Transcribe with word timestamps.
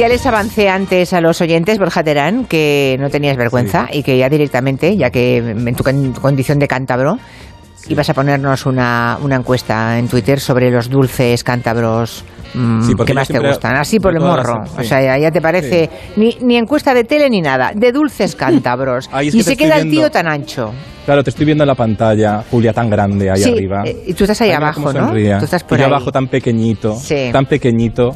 Ya 0.00 0.08
les 0.08 0.24
avancé 0.24 0.70
antes 0.70 1.12
a 1.12 1.20
los 1.20 1.42
oyentes, 1.42 1.78
Borja 1.78 2.02
Terán, 2.02 2.46
que 2.46 2.96
no 2.98 3.10
tenías 3.10 3.36
vergüenza 3.36 3.86
y 3.92 4.02
que 4.02 4.16
ya 4.16 4.30
directamente, 4.30 4.96
ya 4.96 5.10
que 5.10 5.36
en 5.36 5.74
tu 5.76 5.84
con- 5.84 6.12
condición 6.14 6.58
de 6.58 6.66
cántabro, 6.66 7.18
ibas 7.86 8.08
a 8.08 8.14
ponernos 8.14 8.64
una, 8.64 9.18
una 9.22 9.36
encuesta 9.36 9.98
en 9.98 10.08
Twitter 10.08 10.40
sobre 10.40 10.70
los 10.70 10.88
dulces 10.88 11.44
cántabros 11.44 12.24
mm, 12.54 12.82
Sí, 12.82 12.94
que 13.04 13.12
más 13.12 13.28
te 13.28 13.40
gustan. 13.40 13.76
Así 13.76 14.00
por 14.00 14.14
el 14.14 14.20
morro. 14.20 14.60
las- 14.60 14.72
O 14.78 14.80
sí. 14.80 14.88
sea, 14.88 15.18
ya, 15.18 15.30
te 15.30 15.42
parece 15.42 15.90
ni, 16.16 16.34
ni 16.40 16.56
encuesta 16.56 16.94
de 16.94 17.04
tele 17.04 17.28
ni 17.28 17.42
nada, 17.42 17.72
de 17.74 17.92
dulces 17.92 18.34
cántabros. 18.36 19.06
Ay, 19.12 19.28
y 19.28 19.32
que 19.32 19.42
se 19.42 19.54
queda 19.54 19.76
el 19.80 19.90
tío 19.90 20.10
tan 20.10 20.26
ancho. 20.26 20.72
Claro, 21.04 21.22
te 21.22 21.28
estoy 21.28 21.44
viendo 21.44 21.64
en 21.64 21.68
la 21.68 21.74
pantalla, 21.74 22.42
Julia, 22.50 22.72
tan 22.72 22.88
grande 22.88 23.30
ahí 23.30 23.42
Sí, 23.42 23.52
arriba. 23.52 23.82
eh, 23.84 24.04
y 24.06 24.14
tú 24.14 24.24
estás 24.24 24.40
ahí 24.40 24.48
Ay, 24.50 24.56
abajo, 24.56 24.92
¿no? 24.94 25.10
Tú 25.10 25.44
estás 25.44 25.62
por 25.64 25.78
y 25.78 25.82
ahí. 25.82 25.88
abajo 25.88 26.10
tan 26.10 26.26
pequeñito, 26.28 26.96
Sí. 26.96 27.28
tan 27.32 27.44
pequeñito. 27.44 28.12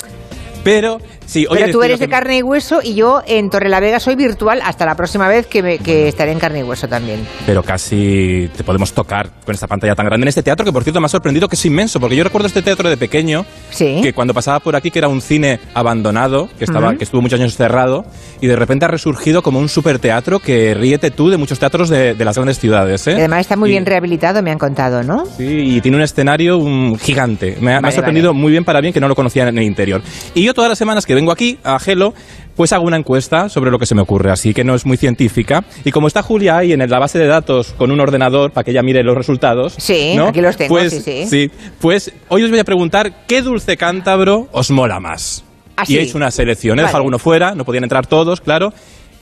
Pero, 0.65 0.99
sí, 1.27 1.46
oye, 1.49 1.61
Pero 1.61 1.73
tú 1.73 1.82
eres 1.82 2.00
de 2.00 2.09
carne 2.09 2.39
y 2.39 2.43
hueso 2.43 2.81
y 2.82 2.95
yo 2.95 3.23
en 3.27 3.50
Torrelavega 3.50 4.00
soy 4.00 4.17
virtual 4.17 4.61
hasta 4.64 4.85
la 4.87 4.95
próxima 4.96 5.29
vez 5.29 5.46
que, 5.46 5.63
me- 5.63 5.79
que 5.79 6.09
estaré 6.09 6.32
en 6.32 6.39
carne 6.39 6.61
y 6.61 6.63
hueso 6.63 6.89
también. 6.89 7.21
Pero 7.46 7.63
casi 7.63 8.49
te 8.57 8.64
podemos 8.64 8.93
tocar 8.93 9.29
con 9.45 9.54
esta 9.54 9.67
pantalla 9.67 9.95
tan 9.95 10.07
grande 10.07 10.25
en 10.25 10.29
este 10.29 10.43
teatro 10.43 10.64
que, 10.64 10.73
por 10.73 10.82
cierto, 10.82 11.00
me 11.00 11.07
ha 11.07 11.09
sorprendido 11.09 11.49
que 11.49 11.57
es 11.57 11.64
inmenso, 11.67 12.00
porque 12.00 12.17
yo 12.17 12.25
recuerdo 12.25 12.46
este 12.49 12.63
teatro 12.63 12.89
de 12.89 12.96
pequeño, 12.96 13.45
Sí. 13.71 14.00
que 14.03 14.13
cuando 14.13 14.32
pasaba 14.35 14.61
por 14.61 14.75
aquí, 14.75 14.90
que 14.90 14.99
era 14.99 15.09
un 15.09 15.21
cine 15.21 15.61
abandonado, 15.75 16.49
que, 16.59 16.65
estaba, 16.65 16.89
Ujú. 16.89 16.99
que 16.99 17.04
estuvo 17.04 17.21
muchos 17.21 17.39
años 17.39 17.57
cerrado, 17.57 18.04
y 18.40 18.46
de 18.46 18.57
repente 18.57 18.87
ha 18.87 18.89
resurgido 18.89 19.43
como 19.43 19.59
un 19.59 19.68
superteatro 19.68 20.39
que 20.40 20.73
ríete 20.75 21.11
tú 21.11 21.29
de 21.29 21.37
muchos 21.37 21.59
teatros 21.59 21.89
de, 21.90 22.15
de 22.15 22.25
las 22.25 22.37
grandes 22.37 22.59
ciudades. 22.59 23.07
¿eh? 23.07 23.15
Además 23.15 23.40
está 23.40 23.57
muy 23.57 23.68
Y- 23.68 23.73
bien 23.73 23.85
rehabilitado, 23.87 24.43
me 24.43 24.51
han 24.51 24.59
contado, 24.59 25.03
¿no? 25.03 25.26
Sí, 25.26 25.45
y 25.76 25.81
tiene 25.82 25.96
un 25.99 26.03
escenario 26.03 26.57
um, 26.59 26.96
gigante. 26.96 27.57
Me 27.61 27.73
ha, 27.73 27.75
me 27.75 27.76
ha 27.76 27.81
Vale, 27.81 27.95
sorprendido 27.95 28.31
vale. 28.31 28.40
muy 28.40 28.51
bien 28.53 28.65
para 28.65 28.81
bien 28.81 28.93
que 28.95 29.01
no 29.01 29.09
lo 29.09 29.15
conocía 29.15 29.46
en 29.49 29.59
el 29.59 29.65
interior. 29.65 30.01
Y 30.35 30.43
yo 30.45 30.54
todas 30.54 30.68
las 30.71 30.79
semanas 30.79 31.04
que 31.07 31.14
vengo 31.14 31.31
aquí 31.32 31.58
a 31.64 31.79
Gelo, 31.79 32.14
pues 32.56 32.72
hago 32.72 32.84
una 32.86 32.97
encuesta 32.97 33.48
sobre 33.48 33.70
lo 33.70 33.79
que 33.79 33.87
se 33.87 33.95
me 33.95 34.01
ocurre, 34.03 34.31
así 34.31 34.55
que 34.55 34.65
no 34.65 34.75
es 34.75 34.87
muy 34.87 34.97
científica. 34.97 35.65
Y 35.84 35.91
como 35.91 36.06
está 36.06 36.23
Julia 36.23 36.56
ahí 36.56 36.73
en 36.73 36.89
la 36.89 36.98
base 36.98 37.19
de 37.19 37.27
datos 37.27 37.75
con 37.77 37.91
un 37.91 38.01
ordenador 38.01 38.53
para 38.53 38.64
que 38.64 38.70
ella 38.70 38.83
mire 38.83 39.03
los 39.03 39.17
resultados. 39.17 39.75
Sí, 39.77 40.14
¿no? 40.17 40.29
aquí 40.29 40.41
los 40.41 40.56
tengo, 40.56 40.75
pues, 40.75 41.03
sí, 41.05 41.27
sí. 41.27 41.51
Pues 41.81 42.12
hoy 42.29 42.45
os 42.45 42.51
voy 42.51 42.61
a 42.61 42.64
preguntar 42.64 43.27
qué 43.27 43.42
dulce 43.42 43.77
cántabro 43.77 44.48
os 44.53 44.70
mola 44.70 45.01
más. 45.01 45.45
Ah, 45.77 45.83
y 45.89 45.97
he 45.97 46.03
hecho 46.03 46.17
una 46.17 46.31
selección, 46.31 46.79
he 46.79 46.83
dejado 46.83 46.92
Vale. 46.98 47.03
alguno 47.03 47.19
fuera, 47.19 47.55
no 47.57 47.64
podían 47.64 47.83
entrar 47.84 48.07
todos, 48.07 48.41
claro. 48.41 48.73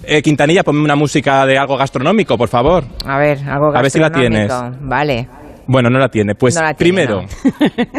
Eh, 0.04 0.20
Quintanilla, 0.20 0.64
ponme 0.64 0.82
una 0.82 0.96
música 0.96 1.46
de 1.46 1.56
algo 1.56 1.76
gastronómico, 1.76 2.36
por 2.36 2.48
favor. 2.48 2.84
A 3.06 3.18
ver, 3.18 3.38
algo 3.48 3.74
A 3.74 3.80
ver 3.80 3.90
si 3.90 3.98
la 3.98 4.08
gastronómico. 4.10 4.54
tienes. 4.58 4.80
Vale. 4.88 5.28
Bueno, 5.66 5.90
no 5.90 5.98
la 5.98 6.08
tiene. 6.08 6.34
Pues 6.34 6.54
No 6.54 6.62
la 6.62 6.74
tiene, 6.74 6.78
primero, 7.06 7.24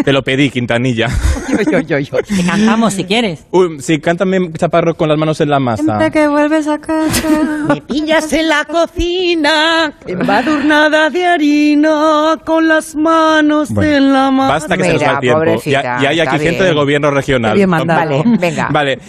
te 0.03 0.13
lo 0.13 0.21
pedí, 0.23 0.49
Quintanilla. 0.49 1.07
Te 1.53 2.43
cantamos 2.45 2.93
si 2.93 3.03
quieres. 3.03 3.45
Uy, 3.51 3.79
sí, 3.79 3.99
cántame, 3.99 4.51
chaparro, 4.53 4.95
con 4.95 5.09
las 5.09 5.17
manos 5.17 5.39
en 5.41 5.49
la 5.49 5.59
masa. 5.59 6.09
que 6.11 6.27
vuelves 6.27 6.67
a 6.67 6.79
casa. 6.79 7.27
Me 7.69 7.81
pillas 7.81 8.31
en 8.33 8.49
la 8.49 8.65
cocina, 8.65 9.93
embadurnada 10.07 11.09
de 11.09 11.25
harina, 11.25 12.37
con 12.45 12.67
las 12.67 12.95
manos 12.95 13.69
Bueno, 13.69 13.95
en 13.97 14.13
la 14.13 14.31
mano. 14.31 14.49
Basta 14.53 14.77
que 14.77 14.83
se 14.83 14.93
nos 14.93 15.01
Mira, 15.01 15.11
va 15.13 15.17
el 15.17 15.19
tiempo. 15.21 15.61
Ya, 15.65 15.81
ya 16.01 16.09
hay 16.09 16.19
aquí 16.19 16.31
gente 16.31 16.49
bien. 16.49 16.63
del 16.63 16.75
gobierno 16.75 17.11
regional. 17.11 17.55
Bien 17.55 17.69
mandado. 17.69 18.23
Vale, 18.23 18.37
venga. 18.39 18.69
Vale. 18.71 18.99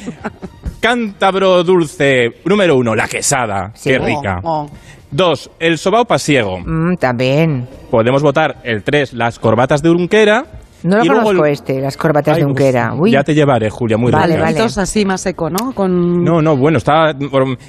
Cántabro 0.81 1.65
dulce, 1.65 2.41
número 2.45 2.77
uno, 2.77 2.95
la 2.95 3.09
quesada. 3.09 3.73
Sí. 3.75 3.91
Qué 3.91 3.99
rica. 3.99 4.41
Oh, 4.43 4.63
oh. 4.63 4.71
Dos, 5.15 5.49
el 5.61 5.79
sobao 5.79 6.07
pasiego. 6.07 6.59
Mm, 6.59 6.97
también. 6.97 7.69
Podemos 7.89 8.21
votar 8.21 8.57
el 8.65 8.83
tres, 8.83 9.13
las 9.13 9.39
corbatas 9.39 9.81
de 9.81 9.91
Urunquera. 9.91 10.45
No 10.85 10.99
lo 10.99 11.05
y 11.05 11.09
luego 11.09 11.23
conozco 11.25 11.47
el- 11.47 11.53
este, 11.53 11.81
las 11.81 11.97
corbatas 11.97 12.35
Ay, 12.37 12.41
de 12.43 12.47
Unquera. 12.47 12.95
Uy. 12.95 13.11
Ya 13.11 13.25
te 13.25 13.35
llevaré, 13.35 13.71
Julia, 13.71 13.97
muy 13.97 14.13
Vale, 14.13 14.37
ricas. 14.37 14.55
vale. 14.77 14.83
Así 14.85 15.05
más 15.05 15.21
seco, 15.23 15.51
¿no? 15.51 15.73
Con... 15.75 16.23
No, 16.23 16.41
no, 16.41 16.57
bueno, 16.57 16.79
está... 16.79 17.15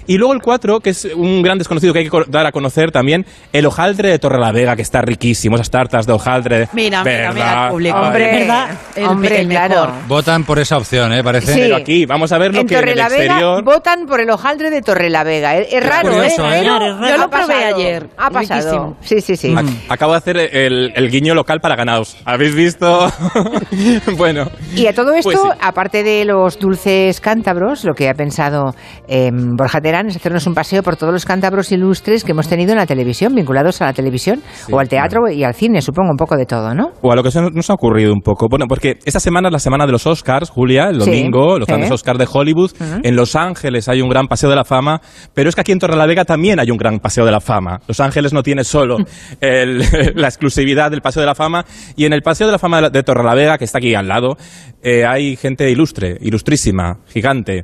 Y 0.05 0.17
luego 0.17 0.33
el 0.33 0.41
4, 0.41 0.79
que 0.81 0.91
es 0.91 1.05
un 1.15 1.41
gran 1.41 1.57
desconocido 1.57 1.93
que 1.93 1.99
hay 1.99 2.09
que 2.09 2.17
dar 2.27 2.45
a 2.45 2.51
conocer 2.51 2.91
también, 2.91 3.25
el 3.53 3.65
hojaldre 3.65 4.09
de 4.09 4.19
Torrelavega, 4.19 4.75
que 4.75 4.81
está 4.83 5.01
riquísimo, 5.01 5.55
esas 5.55 5.69
tartas 5.71 6.05
de 6.05 6.13
hojaldre. 6.13 6.67
Mira, 6.73 7.03
mira, 7.03 7.31
mira 7.31 7.45
¿verdad? 7.45 7.65
el 7.65 7.71
público. 7.71 7.97
Hombre, 7.99 8.31
¿verdad? 8.39 8.69
El- 8.95 9.05
hombre, 9.05 9.41
el 9.41 9.47
claro. 9.47 9.75
mejor. 9.85 9.89
Votan 10.07 10.43
por 10.43 10.59
esa 10.59 10.77
opción, 10.77 11.13
¿eh? 11.13 11.23
Parece. 11.23 11.53
Sí. 11.53 11.59
Pero 11.61 11.75
aquí, 11.77 12.05
vamos 12.05 12.31
a 12.31 12.37
ver 12.37 12.53
lo 12.53 12.59
En 12.61 12.67
que 12.67 12.77
en 12.77 12.89
el 12.89 12.99
exterior... 12.99 13.63
votan 13.63 14.05
por 14.07 14.19
el 14.19 14.29
hojaldre 14.29 14.69
de 14.69 14.81
Torrelavega. 14.81 15.55
Es, 15.57 15.71
es 15.73 15.85
raro, 15.85 16.09
curioso, 16.11 16.51
¿eh? 16.51 16.59
¿eh? 16.59 16.63
Yo 16.65 16.77
lo 17.17 17.23
Ha 17.23 17.29
probé 17.29 17.53
pasado, 17.53 17.75
ayer. 17.77 18.09
Ha 18.17 18.29
pasado. 18.29 18.59
Riquísimo. 18.61 18.97
Sí, 19.01 19.21
sí, 19.21 19.37
sí. 19.37 19.53
Ac- 19.53 19.73
Acabo 19.89 20.11
de 20.11 20.17
hacer 20.17 20.37
el, 20.37 20.91
el 20.95 21.09
guiño 21.09 21.33
local 21.33 21.61
para 21.61 21.75
ganados. 21.77 22.17
¿Habéis 22.25 22.53
visto? 22.55 23.04
bueno. 24.17 24.45
Y 24.75 24.87
a 24.87 24.93
todo 24.93 25.13
esto, 25.13 25.29
Pues 25.31 25.37
sí. 25.41 25.49
aparte 25.61 26.03
de 26.03 26.25
los 26.25 26.59
dulces 26.59 27.19
cántabros, 27.21 27.83
lo 27.83 27.93
que 27.93 28.09
ha 28.09 28.13
pensado 28.13 28.73
eh, 29.07 29.29
Borja 29.33 29.81
Terán 29.81 30.07
es 30.07 30.15
hacernos 30.15 30.45
un 30.47 30.53
paseo 30.53 30.83
por 30.83 30.95
todos 30.95 31.13
los 31.13 31.25
cántabros 31.25 31.71
ilustres 31.71 32.23
que 32.23 32.31
hemos 32.31 32.47
tenido 32.47 32.71
en 32.71 32.77
la 32.77 32.85
televisión, 32.85 33.33
vinculados 33.35 33.81
a 33.81 33.85
la 33.85 33.93
televisión 33.93 34.41
Sí, 34.65 34.71
o 34.73 34.79
al 34.79 34.87
teatro 34.89 35.29
y 35.29 35.43
al 35.43 35.53
cine, 35.53 35.81
supongo, 35.81 36.11
un 36.11 36.17
poco 36.17 36.35
de 36.37 36.45
todo, 36.45 36.73
¿no? 36.73 36.91
O 37.01 37.11
a 37.11 37.15
lo 37.15 37.23
que 37.23 37.29
nos 37.53 37.69
ha 37.69 37.73
ocurrido 37.73 38.13
un 38.13 38.21
poco. 38.21 38.47
Bueno, 38.49 38.65
porque 38.67 38.97
esta 39.05 39.19
semana 39.19 39.49
es 39.49 39.53
la 39.53 39.59
semana 39.59 39.85
de 39.85 39.91
los 39.91 40.05
Oscars, 40.07 40.49
Julia, 40.49 40.89
el 40.89 41.01
Sí, 41.01 41.09
domingo, 41.11 41.57
los 41.59 41.67
grandes 41.67 41.91
Oscars 41.91 42.19
de 42.19 42.27
Hollywood. 42.31 42.71
En 43.03 43.15
Los 43.15 43.35
Ángeles 43.35 43.87
hay 43.89 44.01
un 44.01 44.09
gran 44.09 44.27
paseo 44.27 44.49
de 44.49 44.55
la 44.55 44.63
fama, 44.65 45.01
pero 45.33 45.49
es 45.49 45.55
que 45.55 45.61
aquí 45.61 45.71
en 45.71 45.79
Torrelavega 45.79 46.25
también 46.25 46.59
hay 46.59 46.71
un 46.71 46.77
gran 46.77 46.99
paseo 46.99 47.25
de 47.25 47.31
la 47.31 47.39
fama. 47.41 47.79
Los 47.87 47.99
Ángeles 47.99 48.33
no 48.33 48.43
tiene 48.43 48.63
solo 48.63 48.97
el- 49.41 49.79
la 50.15 50.27
exclusividad 50.27 50.91
del 50.91 51.01
paseo 51.01 51.21
de 51.21 51.27
la 51.27 51.35
fama, 51.35 51.65
y 51.95 52.05
en 52.05 52.13
el 52.13 52.21
paseo 52.21 52.47
de 52.47 52.53
la 52.53 52.59
fama 52.59 52.89
de 52.89 52.94
Torrelavega, 53.03 53.57
que 53.57 53.65
está 53.65 53.77
aquí 53.79 53.95
al 53.95 54.07
lado, 54.07 54.37
eh, 54.83 55.05
hay 55.05 55.35
gente 55.35 55.69
ilustre, 55.71 56.17
ilustrísima, 56.21 56.99
gigante. 57.07 57.63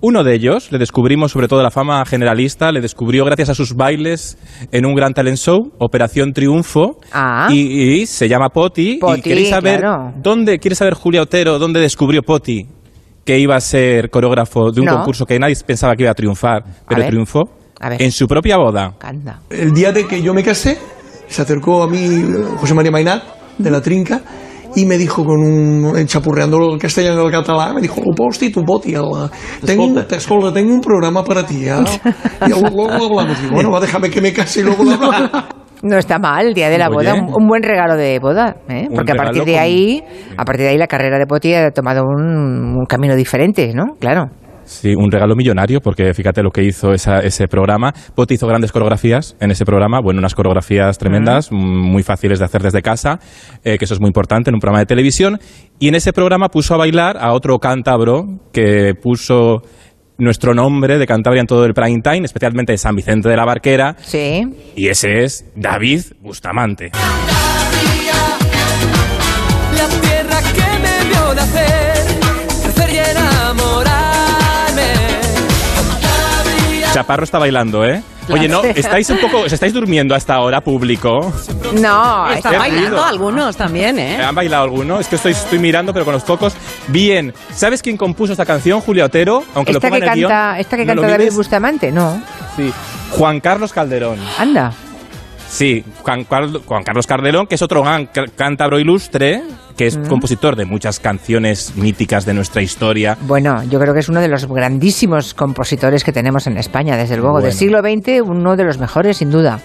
Uno 0.00 0.24
de 0.24 0.34
ellos, 0.34 0.72
le 0.72 0.78
descubrimos 0.78 1.30
sobre 1.30 1.46
todo 1.46 1.62
la 1.62 1.70
fama 1.70 2.04
generalista, 2.04 2.72
le 2.72 2.80
descubrió 2.80 3.24
gracias 3.24 3.50
a 3.50 3.54
sus 3.54 3.74
bailes 3.76 4.36
en 4.72 4.84
un 4.84 4.94
gran 4.96 5.12
talent 5.14 5.36
show, 5.36 5.70
Operación 5.78 6.32
Triunfo, 6.32 6.98
Ah. 7.12 7.48
y, 7.52 8.00
y 8.00 8.06
se 8.06 8.28
llama 8.28 8.48
Poti. 8.48 8.96
Poti, 8.96 9.20
y 9.20 9.22
queréis 9.22 9.50
saber 9.50 9.80
claro. 9.80 10.12
dónde, 10.20 10.58
quiere 10.58 10.74
saber 10.74 10.94
Julia 10.94 11.22
Otero 11.22 11.58
dónde 11.58 11.78
descubrió 11.80 12.22
Poti 12.22 12.66
que 13.24 13.38
iba 13.38 13.54
a 13.54 13.60
ser 13.60 14.10
coreógrafo 14.10 14.72
de 14.72 14.80
un 14.80 14.86
No. 14.86 14.96
concurso 14.96 15.24
que 15.24 15.38
nadie 15.38 15.54
pensaba 15.64 15.94
que 15.94 16.02
iba 16.02 16.10
a 16.10 16.14
triunfar, 16.14 16.64
pero 16.88 17.06
triunfó 17.06 17.42
en 17.80 18.10
su 18.10 18.26
propia 18.26 18.56
boda. 18.56 18.94
Canta. 18.98 19.40
El 19.50 19.72
día 19.72 19.92
de 19.92 20.08
que 20.08 20.20
yo 20.20 20.34
me 20.34 20.42
casé, 20.42 20.76
se 21.28 21.42
acercó 21.42 21.84
a 21.84 21.88
mí 21.88 21.98
eh, 22.04 22.44
José 22.56 22.74
María 22.74 22.90
Mainat, 22.90 23.22
de 23.58 23.70
la 23.70 23.80
Trinca, 23.80 24.20
y 24.74 24.86
me 24.86 24.96
dijo 24.96 25.24
con 25.24 25.38
un 25.40 25.96
enchapurreando 25.98 26.72
el 26.72 26.78
castellano 26.78 27.22
y 27.22 27.26
el 27.26 27.30
catalán, 27.32 27.74
me 27.74 27.80
dijo, 27.82 28.00
"Oh, 28.04 28.14
posti, 28.14 28.50
tu 28.50 28.62
poti, 28.64 28.94
el, 28.94 29.02
tengo 29.66 29.84
un, 29.86 30.06
te 30.06 30.16
escolta, 30.16 30.52
tengo 30.52 30.72
un 30.72 30.80
programa 30.80 31.22
para 31.22 31.44
ti, 31.44 31.66
¿eh?". 31.66 31.74
Y 32.46 32.50
luego 32.50 32.90
hablamos, 32.90 33.40
digo, 33.42 33.52
bueno, 33.54 33.70
va, 33.70 33.80
déjame 33.80 34.08
que 34.10 34.20
me 34.20 34.32
case 34.32 34.60
y 34.60 34.62
luego 34.62 34.82
hablamos. 34.90 35.30
No 35.82 35.98
está 35.98 36.18
mal 36.20 36.46
el 36.46 36.54
día 36.54 36.70
de 36.70 36.78
la 36.78 36.86
Oye. 36.88 36.94
boda, 37.10 37.14
un, 37.14 37.42
un 37.42 37.48
buen 37.48 37.62
regalo 37.62 37.96
de 37.96 38.18
boda, 38.20 38.54
¿eh? 38.68 38.86
Porque 38.94 39.10
a 39.12 39.16
partir 39.16 39.44
de 39.44 39.54
con- 39.54 39.60
ahí, 39.62 40.02
a 40.36 40.44
partir 40.44 40.64
de 40.66 40.70
ahí 40.70 40.78
la 40.78 40.86
carrera 40.86 41.18
de 41.18 41.26
Poti 41.26 41.52
ha 41.54 41.72
tomado 41.72 42.04
un, 42.04 42.76
un 42.78 42.84
camino 42.86 43.16
diferente, 43.16 43.72
¿no? 43.74 43.96
Claro. 43.98 44.26
Sí, 44.64 44.94
un 44.94 45.10
regalo 45.10 45.34
millonario, 45.36 45.80
porque 45.80 46.12
fíjate 46.14 46.42
lo 46.42 46.50
que 46.50 46.62
hizo 46.64 46.92
esa- 46.92 47.20
ese 47.20 47.48
programa. 47.48 47.92
Poti 48.14 48.34
hizo 48.34 48.46
grandes 48.46 48.72
coreografías 48.72 49.36
en 49.40 49.50
ese 49.50 49.64
programa, 49.64 50.00
bueno, 50.00 50.18
unas 50.18 50.34
coreografías 50.34 50.98
tremendas, 50.98 51.50
mm, 51.50 51.56
muy 51.56 52.02
fáciles 52.02 52.38
de 52.38 52.44
hacer 52.44 52.62
desde 52.62 52.82
casa, 52.82 53.18
eh, 53.64 53.78
que 53.78 53.84
eso 53.84 53.94
es 53.94 54.00
muy 54.00 54.08
importante 54.08 54.50
en 54.50 54.54
un 54.54 54.60
programa 54.60 54.80
de 54.80 54.86
televisión. 54.86 55.40
Y 55.78 55.88
en 55.88 55.94
ese 55.94 56.12
programa 56.12 56.48
puso 56.48 56.74
a 56.74 56.76
bailar 56.78 57.16
a 57.18 57.32
otro 57.32 57.58
cántabro 57.58 58.40
que 58.52 58.94
puso 58.94 59.62
nuestro 60.18 60.54
nombre 60.54 60.98
de 60.98 61.06
Cantabria 61.06 61.40
en 61.40 61.46
todo 61.46 61.64
el 61.64 61.74
prime 61.74 62.00
time, 62.02 62.24
especialmente 62.24 62.72
de 62.72 62.78
San 62.78 62.94
Vicente 62.94 63.28
de 63.28 63.36
la 63.36 63.44
Barquera, 63.44 63.96
Sí. 64.02 64.46
y 64.76 64.86
ese 64.88 65.24
es 65.24 65.46
David 65.56 66.02
Bustamante. 66.20 66.92
Chaparro 77.02 77.24
está 77.24 77.38
bailando, 77.40 77.84
¿eh? 77.84 78.00
Oye, 78.30 78.46
no, 78.48 78.62
estáis 78.76 79.10
un 79.10 79.18
poco, 79.18 79.38
os 79.40 79.52
estáis 79.52 79.72
durmiendo 79.72 80.14
hasta 80.14 80.34
ahora, 80.34 80.60
público. 80.60 81.32
No, 81.80 82.30
Está 82.30 82.50
Qué 82.50 82.58
bailando 82.58 83.02
algunos 83.04 83.56
también, 83.56 83.98
¿eh? 83.98 84.22
¿Han 84.22 84.34
bailado 84.36 84.62
alguno? 84.62 85.00
Es 85.00 85.08
que 85.08 85.16
estoy, 85.16 85.32
estoy 85.32 85.58
mirando, 85.58 85.92
pero 85.92 86.04
con 86.04 86.14
los 86.14 86.22
focos. 86.22 86.54
Bien. 86.88 87.34
¿Sabes 87.52 87.82
quién 87.82 87.96
compuso 87.96 88.32
esta 88.32 88.46
canción? 88.46 88.80
Julia 88.80 89.06
Otero. 89.06 89.42
Aunque 89.54 89.72
esta 89.72 89.72
lo 89.72 89.80
que 89.80 89.86
ponga 89.88 89.96
en 89.96 90.02
el 90.04 90.08
canta, 90.28 90.50
guion, 90.52 90.60
esta 90.60 90.76
que 90.76 90.84
¿no 90.86 90.94
lo 90.94 91.02
canta 91.02 91.18
David? 91.18 91.32
Bustamante, 91.32 91.90
no. 91.90 92.22
Sí. 92.56 92.72
Juan 93.10 93.40
Carlos 93.40 93.72
Calderón. 93.72 94.18
Anda. 94.38 94.72
Sí, 95.48 95.84
Juan, 96.02 96.24
Carl- 96.24 96.62
Juan 96.64 96.82
Carlos 96.84 97.06
Calderón, 97.06 97.46
que 97.48 97.56
es 97.56 97.62
otro 97.62 97.82
gran 97.82 98.08
cántabro 98.36 98.78
ilustre, 98.78 99.42
que 99.76 99.84
Mm. 99.84 99.88
es 99.88 100.08
compositor 100.08 100.56
de 100.56 100.64
muchas 100.64 101.00
canciones 101.00 101.74
míticas 101.76 102.24
de 102.24 102.34
nuestra 102.34 102.62
historia. 102.62 103.16
Bueno, 103.22 103.62
yo 103.64 103.78
creo 103.80 103.92
que 103.94 104.00
es 104.00 104.08
uno 104.08 104.20
de 104.20 104.28
los 104.28 104.46
grandísimos 104.46 105.34
compositores 105.34 106.04
que 106.04 106.12
tenemos 106.12 106.46
en 106.46 106.56
España, 106.58 106.96
desde 106.96 107.16
luego. 107.16 107.40
Del 107.40 107.52
siglo 107.52 107.80
XX, 107.80 108.22
uno 108.24 108.56
de 108.56 108.64
los 108.64 108.78
mejores, 108.78 109.16
sin 109.18 109.30
duda. 109.30 109.58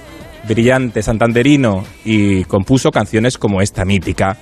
brillante 0.48 1.02
santanderino 1.02 1.84
y 2.06 2.46
compuso 2.46 2.90
canciones 2.92 3.38
como 3.38 3.62
esta 3.62 3.84
mítica 3.84 4.38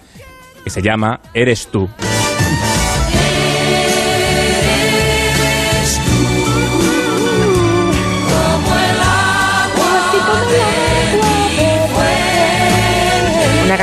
que 0.64 0.70
se 0.70 0.82
llama 0.84 1.20
Eres 1.34 1.68
tú. 1.68 1.90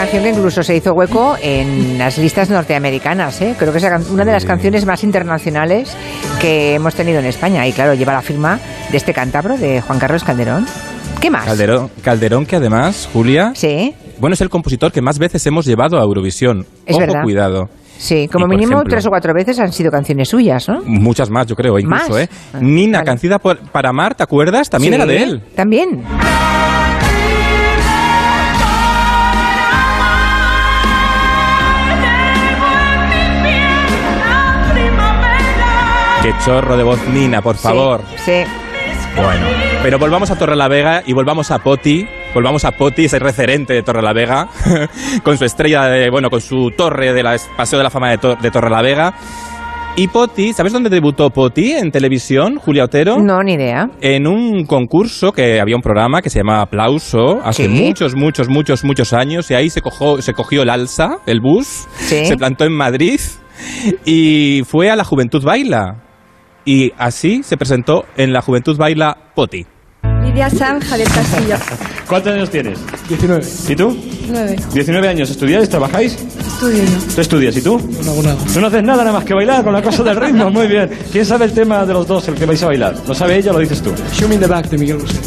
Canción 0.02 0.24
que 0.24 0.30
incluso 0.30 0.62
se 0.62 0.76
hizo 0.76 0.92
hueco 0.94 1.36
en 1.40 1.96
las 1.98 2.18
listas 2.18 2.50
norteamericanas. 2.50 3.40
¿eh? 3.40 3.54
Creo 3.58 3.72
que 3.72 3.78
es 3.78 3.84
una 4.10 4.24
de 4.24 4.32
las 4.32 4.44
canciones 4.44 4.84
más 4.84 5.04
internacionales 5.04 5.96
que 6.40 6.74
hemos 6.74 6.94
tenido 6.94 7.20
en 7.20 7.26
España. 7.26 7.66
Y 7.68 7.72
claro, 7.72 7.94
lleva 7.94 8.12
la 8.12 8.22
firma 8.22 8.58
de 8.90 8.96
este 8.96 9.12
cántabro, 9.14 9.56
de 9.56 9.80
Juan 9.80 9.98
Carlos 10.00 10.24
Calderón. 10.24 10.66
¿Qué 11.20 11.30
más? 11.30 11.44
Calderón, 11.44 11.88
Calderón 12.02 12.46
que 12.46 12.56
además, 12.56 13.08
Julia, 13.12 13.52
Sí, 13.54 13.94
bueno, 14.18 14.34
es 14.34 14.40
el 14.40 14.48
compositor 14.50 14.90
que 14.90 15.00
más 15.00 15.18
veces 15.20 15.46
hemos 15.46 15.66
llevado 15.66 15.98
a 15.98 16.02
Eurovisión. 16.02 16.66
Es 16.84 16.96
Ojo, 16.96 17.06
verdad. 17.06 17.22
cuidado. 17.22 17.68
sí. 17.96 18.28
Como 18.32 18.46
Y, 18.46 18.48
mínimo 18.48 18.72
ejemplo- 18.78 18.90
tres 18.90 19.06
o 19.06 19.10
cuatro 19.10 19.32
veces 19.32 19.60
han 19.60 19.72
sido 19.72 19.92
canciones 19.92 20.28
suyas, 20.28 20.68
¿no? 20.68 20.80
Muchas 20.84 21.30
más, 21.30 21.46
yo 21.46 21.54
creo, 21.54 21.78
incluso, 21.78 22.10
¿Más? 22.10 22.18
¿eh? 22.22 22.28
Ah, 22.52 22.58
Nina, 22.60 22.98
vale. 22.98 23.06
Cancida 23.06 23.38
por- 23.38 23.60
para 23.70 23.90
Amar, 23.90 24.16
¿te 24.16 24.24
acuerdas? 24.24 24.68
También 24.68 24.94
Sí, 24.94 24.96
era 24.96 25.06
de 25.06 25.22
él. 25.22 25.42
También. 25.54 26.02
Qué 36.22 36.32
chorro 36.44 36.76
de 36.76 36.84
voz, 36.84 37.00
Nina, 37.08 37.42
por 37.42 37.56
favor. 37.56 38.02
Sí. 38.16 38.44
sí. 38.44 38.50
Bueno, 39.16 39.44
pero 39.82 39.98
volvamos 39.98 40.30
a 40.30 40.38
Torrelavega 40.38 41.02
y 41.04 41.12
volvamos 41.12 41.50
a 41.50 41.58
Poti. 41.58 42.06
Volvamos 42.34 42.64
a 42.64 42.70
Poti, 42.72 43.04
ese 43.06 43.18
referente 43.18 43.74
de 43.74 43.82
Torrelavega, 43.82 44.48
con 45.22 45.36
su 45.36 45.44
estrella, 45.44 45.82
de, 45.86 46.08
bueno, 46.10 46.30
con 46.30 46.40
su 46.40 46.70
torre 46.76 47.12
de 47.12 47.22
la 47.22 47.36
Paseo 47.56 47.78
de 47.78 47.82
la 47.84 47.90
Fama 47.90 48.10
de, 48.10 48.18
Tor- 48.18 48.38
de 48.40 48.50
Torrelavega. 48.50 49.12
Y 49.96 50.08
Poti, 50.08 50.54
¿sabes 50.54 50.72
dónde 50.72 50.88
debutó 50.88 51.28
Poti 51.28 51.72
en 51.72 51.90
televisión, 51.90 52.56
Julia 52.56 52.84
Otero? 52.84 53.18
No, 53.18 53.42
ni 53.42 53.54
idea. 53.54 53.90
En 54.00 54.26
un 54.26 54.64
concurso 54.64 55.32
que 55.32 55.60
había 55.60 55.76
un 55.76 55.82
programa 55.82 56.22
que 56.22 56.30
se 56.30 56.38
llamaba 56.38 56.62
Aplauso 56.62 57.40
hace 57.44 57.64
Sí. 57.64 57.68
muchos, 57.68 58.14
muchos, 58.16 58.48
muchos, 58.48 58.84
muchos 58.84 59.12
años 59.12 59.50
y 59.50 59.54
ahí 59.54 59.68
se, 59.68 59.82
cogió 59.82 60.22
se 60.22 60.32
cogió 60.32 60.62
el 60.62 60.70
alza, 60.70 61.18
el 61.26 61.40
bus, 61.40 61.86
Sí. 61.98 62.24
se 62.24 62.36
plantó 62.38 62.64
en 62.64 62.72
Madrid 62.72 63.20
y 64.06 64.62
fue 64.66 64.88
a 64.90 64.96
la 64.96 65.04
Juventud 65.04 65.44
Baila. 65.44 65.96
Y 66.64 66.92
así 66.96 67.42
se 67.42 67.56
presentó 67.56 68.06
en 68.16 68.32
la 68.32 68.42
Juventud 68.42 68.76
Baila 68.76 69.16
Poti. 69.34 69.66
Lidia 70.24 70.48
Zanja 70.48 70.96
del 70.96 71.08
Castillo. 71.08 71.56
¿Cuántos 72.08 72.32
años 72.32 72.50
tienes? 72.50 72.78
19. 73.08 73.44
¿Y 73.68 73.76
tú? 73.76 73.98
9. 74.28 74.56
19 74.72 75.08
años. 75.08 75.30
¿Estudiáis? 75.30 75.68
¿Trabajáis? 75.68 76.12
Estudio 76.14 76.84
yo. 76.84 77.14
¿Tú 77.14 77.20
estudias? 77.20 77.56
¿Y 77.56 77.62
tú? 77.62 77.78
No 78.04 78.12
hago 78.12 78.22
nada. 78.22 78.36
Tú 78.52 78.60
no 78.60 78.66
haces 78.68 78.82
nada 78.82 79.04
nada 79.04 79.12
más 79.12 79.24
que 79.24 79.34
bailar 79.34 79.64
con 79.64 79.72
la 79.72 79.82
cosa 79.82 80.02
del 80.02 80.16
ritmo. 80.16 80.50
Muy 80.50 80.68
bien. 80.68 80.90
¿Quién 81.10 81.26
sabe 81.26 81.46
el 81.46 81.52
tema 81.52 81.84
de 81.84 81.92
los 81.92 82.06
dos, 82.06 82.28
el 82.28 82.34
que 82.34 82.46
vais 82.46 82.62
a 82.62 82.66
bailar? 82.66 82.94
¿Lo 83.06 83.14
sabe 83.14 83.36
ella 83.36 83.50
o 83.50 83.54
lo 83.54 83.60
dices 83.60 83.82
tú? 83.82 83.92
Show 84.12 84.28
me 84.28 84.36
in 84.36 84.40
the 84.40 84.46
back 84.46 84.68
de 84.68 84.78
Miguel 84.78 84.98
Bosé. 84.98 85.18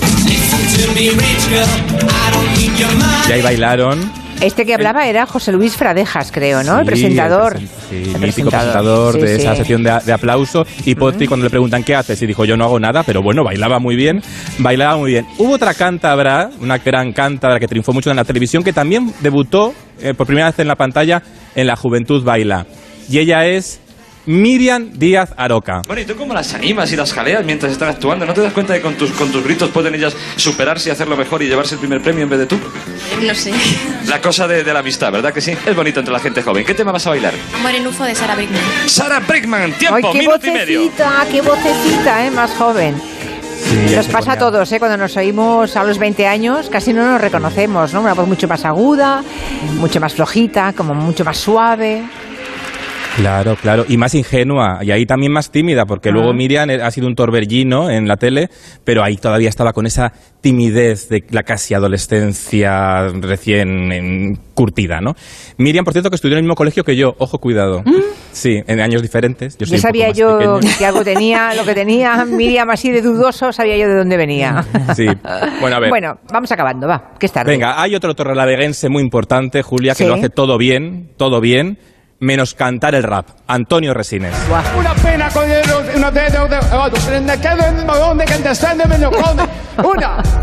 Y 3.28 3.32
ahí 3.32 3.42
bailaron. 3.42 4.25
Este 4.42 4.66
que 4.66 4.74
hablaba 4.76 5.08
era 5.08 5.26
José 5.26 5.52
Luis 5.54 5.76
Fradejas, 5.76 6.32
creo, 6.32 6.62
¿no? 6.62 6.80
el 6.80 6.86
presentador. 6.86 7.58
presen- 7.58 7.68
sí, 7.90 8.12
El 8.14 8.20
mítico 8.22 8.50
presentador 8.50 9.14
Sí, 9.16 9.22
de 9.22 9.28
sí. 9.36 9.42
esa 9.42 9.56
sección 9.56 9.82
de, 9.84 9.98
de 10.06 10.14
aplauso. 10.14 10.66
Y 10.86 10.94
Poti, 10.96 11.26
cuando 11.26 11.46
le 11.46 11.50
preguntan 11.50 11.84
qué 11.84 11.96
haces, 11.96 12.22
y 12.22 12.28
dijo, 12.28 12.46
yo 12.46 12.56
no 12.58 12.66
hago 12.66 12.80
nada, 12.80 13.04
pero 13.04 13.22
bueno, 13.24 13.44
bailaba 13.44 13.80
muy 13.80 13.96
bien. 13.96 14.22
Bailaba 14.60 14.98
muy 14.98 15.12
bien. 15.12 15.26
Hubo 15.40 15.54
otra 15.54 15.74
cántabra, 15.74 16.50
una 16.60 16.78
gran 16.80 17.14
cántabra 17.14 17.60
que 17.60 17.68
triunfó 17.68 17.94
mucho 17.94 18.10
en 18.12 18.18
la 18.18 18.24
televisión, 18.26 18.64
que 18.64 18.74
también 18.74 19.14
debutó 19.22 19.74
eh, 20.02 20.14
por 20.14 20.28
primera 20.28 20.48
vez 20.48 20.60
en 20.60 20.68
la 20.68 20.76
pantalla 20.76 21.24
en 21.56 21.66
La 21.68 21.76
Juventud 21.78 22.24
Baila. 22.24 22.66
Y 23.10 23.20
ella 23.20 23.46
es 23.48 23.80
Miriam 24.26 24.90
Díaz 24.94 25.32
Aroca. 25.38 25.82
Bueno, 25.88 26.02
¿y 26.02 26.06
tú 26.06 26.16
cómo 26.16 26.34
las 26.34 26.54
animas 26.54 26.92
y 26.92 26.96
las 26.96 27.14
jaleas 27.14 27.46
mientras 27.46 27.72
están 27.72 27.90
actuando? 27.90 28.26
¿No 28.26 28.34
te 28.34 28.42
das 28.42 28.54
cuenta 28.54 28.74
de 28.74 28.80
que 28.80 28.84
con 28.84 28.96
tus, 28.96 29.12
con 29.12 29.32
tus 29.32 29.44
gritos 29.44 29.70
pueden 29.70 29.94
ellas 29.96 30.16
superarse 30.36 30.90
y 30.90 30.92
hacerlo 30.92 31.16
mejor 31.16 31.44
y 31.44 31.48
llevarse 31.48 31.76
el 31.76 31.80
primer 31.80 32.02
premio 32.02 32.24
en 32.24 32.30
vez 32.30 32.40
de 32.40 32.46
tú? 32.48 32.58
No 33.22 33.36
sé. 33.36 33.52
La 34.08 34.22
cosa 34.22 34.48
de, 34.48 34.64
de 34.64 34.74
la 34.74 34.80
amistad, 34.80 35.12
¿verdad 35.12 35.34
que 35.34 35.42
sí? 35.42 35.52
Es 35.66 35.76
bonito 35.76 36.00
entre 36.00 36.14
la 36.14 36.20
gente 36.20 36.42
joven. 36.42 36.64
¿Qué 36.66 36.74
tema 36.74 36.92
vas 36.92 37.06
a 37.08 37.10
bailar? 37.12 37.34
Amor 37.56 37.72
en 37.74 37.88
UFO 37.88 38.04
de 38.04 38.14
Sara 38.16 38.36
Brickman. 38.36 38.62
Sara 38.88 39.20
Brickman, 39.20 39.72
tiempo, 39.74 39.96
Ay, 39.98 40.04
qué 40.14 40.20
minuto 40.20 40.48
y 40.48 40.52
medio. 40.52 40.82
vocecita, 40.84 41.26
qué 41.32 41.42
vocecita, 41.42 42.26
¿eh? 42.26 42.32
Más 42.32 42.52
joven. 42.52 42.96
Nos 43.96 44.06
pasa 44.08 44.34
a 44.34 44.38
todos, 44.38 44.72
¿eh? 44.72 44.80
Cuando 44.80 44.96
nos 44.98 45.18
oímos 45.18 45.76
a 45.76 45.84
los 45.84 45.98
20 45.98 46.28
años, 46.28 46.70
casi 46.70 46.94
no 46.94 47.04
nos 47.04 47.20
reconocemos, 47.20 47.94
¿no? 47.94 48.02
Una 48.02 48.14
voz 48.14 48.28
mucho 48.28 48.48
más 48.48 48.64
aguda, 48.64 49.24
mucho 49.80 50.00
más 50.00 50.14
flojita, 50.14 50.74
como 50.74 50.94
mucho 50.94 51.26
más 51.26 51.38
suave. 51.38 52.04
Claro, 53.16 53.56
claro, 53.56 53.86
y 53.88 53.96
más 53.98 54.14
ingenua, 54.14 54.80
y 54.82 54.92
ahí 54.92 55.06
también 55.06 55.32
más 55.32 55.50
tímida, 55.50 55.86
porque 55.86 56.12
luego 56.12 56.34
Miriam 56.34 56.70
ha 56.70 56.92
sido 56.92 57.08
un 57.08 57.16
torbellino 57.16 57.90
en 57.90 58.08
la 58.10 58.18
tele, 58.18 58.50
pero 58.84 59.04
ahí 59.04 59.16
todavía 59.16 59.48
estaba 59.48 59.72
con 59.72 59.86
esa 59.86 60.12
timidez 60.42 61.08
de 61.08 61.24
la 61.30 61.44
casi 61.44 61.74
adolescencia 61.74 63.08
recién 63.22 64.38
curtida, 64.54 65.00
¿no? 65.02 65.14
Miriam, 65.58 65.86
por 65.86 65.94
cierto, 65.94 66.10
que 66.10 66.16
estudió 66.16 66.34
en 66.34 66.40
el 66.40 66.44
mismo 66.44 66.56
colegio 66.56 66.84
que 66.84 66.96
yo, 66.98 67.16
ojo, 67.18 67.40
cuidado. 67.40 67.84
Sí, 68.32 68.62
en 68.68 68.82
años 68.82 69.02
diferentes. 69.02 69.58
Yo 69.58 69.78
sabía 69.78 70.12
yo 70.12 70.38
pequeño. 70.38 70.60
que 70.78 70.86
algo 70.86 71.04
tenía, 71.04 71.54
lo 71.56 71.64
que 71.64 71.74
tenía 71.74 72.26
Miriam 72.26 72.70
así 72.70 72.92
de 72.92 73.02
dudoso, 73.02 73.54
sabía 73.54 73.78
yo 73.78 73.88
de 73.88 73.96
dónde 73.96 74.18
venía. 74.18 74.66
Sí, 74.94 75.06
bueno, 75.62 75.78
a 75.78 75.80
ver. 75.80 75.90
Bueno, 75.90 76.18
vamos 76.34 76.52
acabando, 76.52 76.88
va, 76.88 77.12
que 77.18 77.28
es 77.28 77.32
tarde. 77.32 77.52
Venga, 77.52 77.82
hay 77.82 77.96
otro 77.96 78.14
torrelaveguense 78.14 78.90
muy 78.90 79.02
importante, 79.02 79.62
Julia, 79.62 79.94
que 79.94 80.04
Sí. 80.04 80.06
lo 80.10 80.16
hace 80.16 80.30
todo 80.30 80.58
bien, 80.58 81.12
todo 81.18 81.40
bien, 81.40 81.78
menos 82.26 82.54
cantar 82.54 82.96
el 82.96 83.04
rap. 83.04 83.28
Antonio 83.48 83.94
Resines. 83.94 84.34
Una 84.78 84.94
pena 84.96 85.30
con 85.30 85.50
el, 85.50 85.64
una 85.96 86.12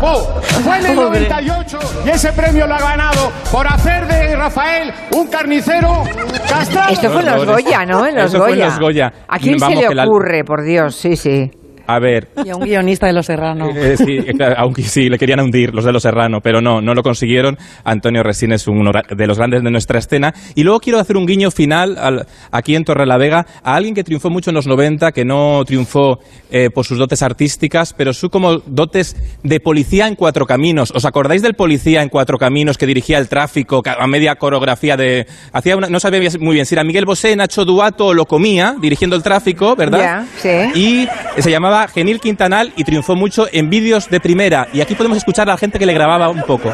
oh, 0.01 0.41
fue 0.63 0.77
en 0.79 0.85
el 0.85 0.95
98 0.95 1.79
y 2.05 2.09
ese 2.09 2.31
premio 2.33 2.67
lo 2.67 2.75
ha 2.75 2.79
ganado 2.79 3.31
por 3.51 3.67
hacer 3.67 4.07
de 4.07 4.35
Rafael 4.35 4.93
un 5.11 5.27
carnicero 5.27 6.03
castrado. 6.49 6.93
Esto 6.93 7.09
fue 7.11 7.21
en 7.21 7.25
los 7.27 7.45
Goya, 7.45 7.85
¿no? 7.85 8.05
En 8.05 8.15
los 8.15 8.25
Eso 8.25 8.37
fue 8.39 8.49
en 8.51 8.55
Goya. 8.55 8.65
los 8.67 8.79
Goya. 8.79 9.13
¿A 9.27 9.39
quién 9.39 9.57
Vamos, 9.59 9.79
se 9.79 9.89
le 9.89 9.95
la- 9.95 10.03
ocurre, 10.05 10.43
por 10.43 10.63
Dios? 10.63 10.95
Sí, 10.95 11.15
sí. 11.15 11.51
A 11.85 11.99
ver, 11.99 12.29
Y 12.45 12.49
a 12.49 12.55
un 12.55 12.63
guionista 12.63 13.07
de 13.07 13.13
Los 13.13 13.25
Serrano. 13.25 13.69
Eh, 13.75 13.95
sí, 13.97 14.17
eh, 14.17 14.33
claro, 14.37 14.55
aunque 14.57 14.83
sí, 14.83 15.09
le 15.09 15.17
querían 15.17 15.39
hundir 15.41 15.73
los 15.73 15.83
de 15.83 15.91
los 15.91 16.03
Serrano, 16.03 16.39
pero 16.41 16.61
no, 16.61 16.81
no 16.81 16.93
lo 16.93 17.03
consiguieron. 17.03 17.57
Antonio 17.83 18.23
Resines 18.23 18.61
es 18.61 18.67
uno 18.67 18.91
de 19.09 19.27
los 19.27 19.37
grandes 19.37 19.63
de 19.63 19.69
nuestra 19.71 19.99
escena. 19.99 20.33
Y 20.55 20.63
luego 20.63 20.79
quiero 20.79 20.99
hacer 20.99 21.17
un 21.17 21.25
guiño 21.25 21.51
final 21.51 21.97
al- 21.97 22.25
aquí 22.51 22.75
en 22.75 22.85
Torrelavega 22.85 23.45
a 23.63 23.75
alguien 23.75 23.93
que 23.95 24.03
triunfó 24.03 24.29
mucho 24.29 24.49
en 24.49 24.55
los 24.55 24.65
90, 24.67 25.11
que 25.11 25.25
no 25.25 25.63
triunfó 25.65 26.19
eh, 26.51 26.69
por 26.73 26.85
sus 26.85 26.97
dotes 26.97 27.21
artísticas, 27.21 27.93
pero 27.93 28.13
su 28.13 28.29
como 28.29 28.59
dotes 28.59 29.15
de 29.43 29.59
policía 29.59 30.07
en 30.07 30.15
cuatro 30.15 30.45
caminos. 30.45 30.91
¿Os 30.95 31.03
acordáis 31.05 31.41
del 31.41 31.55
policía 31.55 32.01
en 32.01 32.09
cuatro 32.09 32.37
caminos 32.37 32.77
que 32.77 32.85
dirigía 32.85 33.17
el 33.17 33.27
tráfico 33.27 33.81
a 33.85 34.07
media 34.07 34.35
coreografía 34.35 34.95
de... 34.95 35.27
hacía 35.51 35.75
una- 35.75 35.89
no 35.89 35.99
sabía 35.99 36.29
muy 36.39 36.53
bien 36.53 36.65
si 36.65 36.75
era 36.75 36.83
Miguel 36.83 37.05
Bosé, 37.05 37.35
Nacho 37.35 37.65
Duato 37.65 38.07
o 38.07 38.13
lo 38.13 38.25
comía, 38.25 38.75
dirigiendo 38.79 39.15
el 39.15 39.23
tráfico, 39.23 39.75
¿verdad? 39.75 39.99
Ya, 39.99 40.25
sí. 40.73 41.07
Y 41.37 41.41
se 41.41 41.51
llamaba 41.51 41.72
Genil 41.93 42.19
Quintanal 42.19 42.73
y 42.75 42.83
triunfó 42.83 43.15
mucho 43.15 43.47
en 43.51 43.69
vídeos 43.69 44.09
de 44.09 44.19
primera. 44.19 44.67
Y 44.73 44.81
aquí 44.81 44.95
podemos 44.95 45.17
escuchar 45.17 45.49
a 45.49 45.53
la 45.53 45.57
gente 45.57 45.79
que 45.79 45.85
le 45.85 45.93
grababa 45.93 46.29
un 46.29 46.41
poco. 46.43 46.69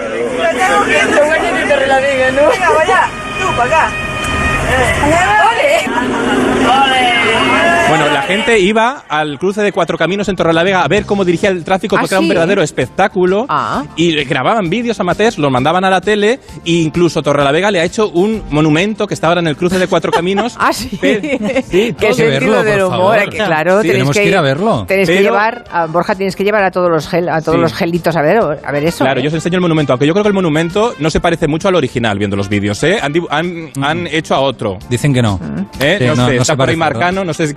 Bueno, 6.66 7.19
la 7.96 8.22
gente 8.24 8.60
iba 8.60 9.04
al 9.08 9.40
cruce 9.40 9.62
de 9.62 9.72
Cuatro 9.72 9.98
Caminos 9.98 10.28
en 10.30 10.36
Torrelavega 10.36 10.84
a 10.84 10.88
ver 10.88 11.06
cómo 11.06 11.26
dirigía 11.26 11.50
el 11.50 11.64
tráfico 11.64 11.96
¿Ah, 11.96 12.02
porque 12.02 12.16
era 12.16 12.20
un 12.20 12.26
sí? 12.26 12.30
verdadero 12.30 12.62
espectáculo. 12.62 13.46
Ah. 13.50 13.84
Y 13.96 14.24
grababan 14.26 14.70
vídeos 14.70 15.00
amateurs, 15.00 15.38
los 15.38 15.52
mandaban 15.52 15.84
a 15.86 15.90
la 15.90 16.02
tele 16.02 16.40
e 16.66 16.72
incluso 16.72 17.22
Torrelavega 17.22 17.72
le 17.72 17.80
ha 17.80 17.84
hecho 17.84 18.10
un 18.10 18.44
monumento 18.50 19.08
que 19.08 19.14
está 19.14 19.28
ahora 19.28 19.40
en 19.42 19.48
el 19.48 19.56
cruce 19.58 19.78
de 19.80 19.88
Cuatro 19.88 20.12
Caminos. 20.12 20.56
Ah, 20.70 20.74
sí. 20.74 20.90
Sí, 20.92 21.96
Qué 21.98 22.14
sentido 22.14 22.52
verlo, 22.62 22.64
del 22.64 22.82
humor. 22.84 23.18
que 23.30 23.38
claro, 23.38 23.82
Sí, 23.82 23.88
tenéis 23.88 23.92
tenemos 23.94 24.16
que 24.18 24.26
ir 24.26 24.36
a 24.38 24.42
verlo. 24.42 24.86
Tenéis 24.88 25.10
que 25.10 25.22
llevar, 25.22 25.64
a 25.72 25.86
Borja, 25.88 26.16
tienes 26.16 26.36
que 26.36 26.44
llevar 26.44 26.64
a 26.64 26.72
todos 26.72 26.90
los 26.90 27.08
gel, 27.08 27.30
a 27.30 27.42
todos 27.42 27.56
Sí. 27.56 27.62
los 27.62 27.74
gelitos 27.74 28.16
a 28.16 28.22
ver, 28.22 28.38
a 28.38 28.72
ver 28.72 28.84
eso. 28.84 29.04
Claro, 29.04 29.20
¿eh? 29.20 29.24
yo 29.24 29.30
os 29.30 29.34
enseño 29.34 29.56
el 29.56 29.62
monumento, 29.62 29.94
aunque 29.94 30.06
yo 30.06 30.14
creo 30.14 30.24
que 30.24 30.28
el 30.30 30.34
monumento 30.34 30.94
no 31.00 31.10
se 31.10 31.20
parece 31.20 31.48
mucho 31.48 31.68
al 31.68 31.76
original 31.76 32.18
viendo 32.20 32.36
los 32.36 32.50
vídeos, 32.50 32.82
¿eh? 32.84 33.00
Han, 33.02 33.72
han 33.82 34.08
hecho 34.08 34.36
a 34.36 34.40
otro. 34.42 34.78
Dicen 34.90 35.14
que 35.14 35.22
no. 35.22 35.40
¿eh? 35.80 35.98
Sí, 36.00 36.06
no, 36.08 36.16
no- 36.16 36.28
sé, 36.28 36.36
no 36.36 36.42
está 36.42 36.54
se 36.54 36.58
por 36.58 36.70
ahí 36.70 36.76
parece, 36.76 36.94
¿verdad? 36.94 37.00
Marcano, 37.00 37.26
no 37.26 37.34
sé 37.34 37.48
si, 37.48 37.54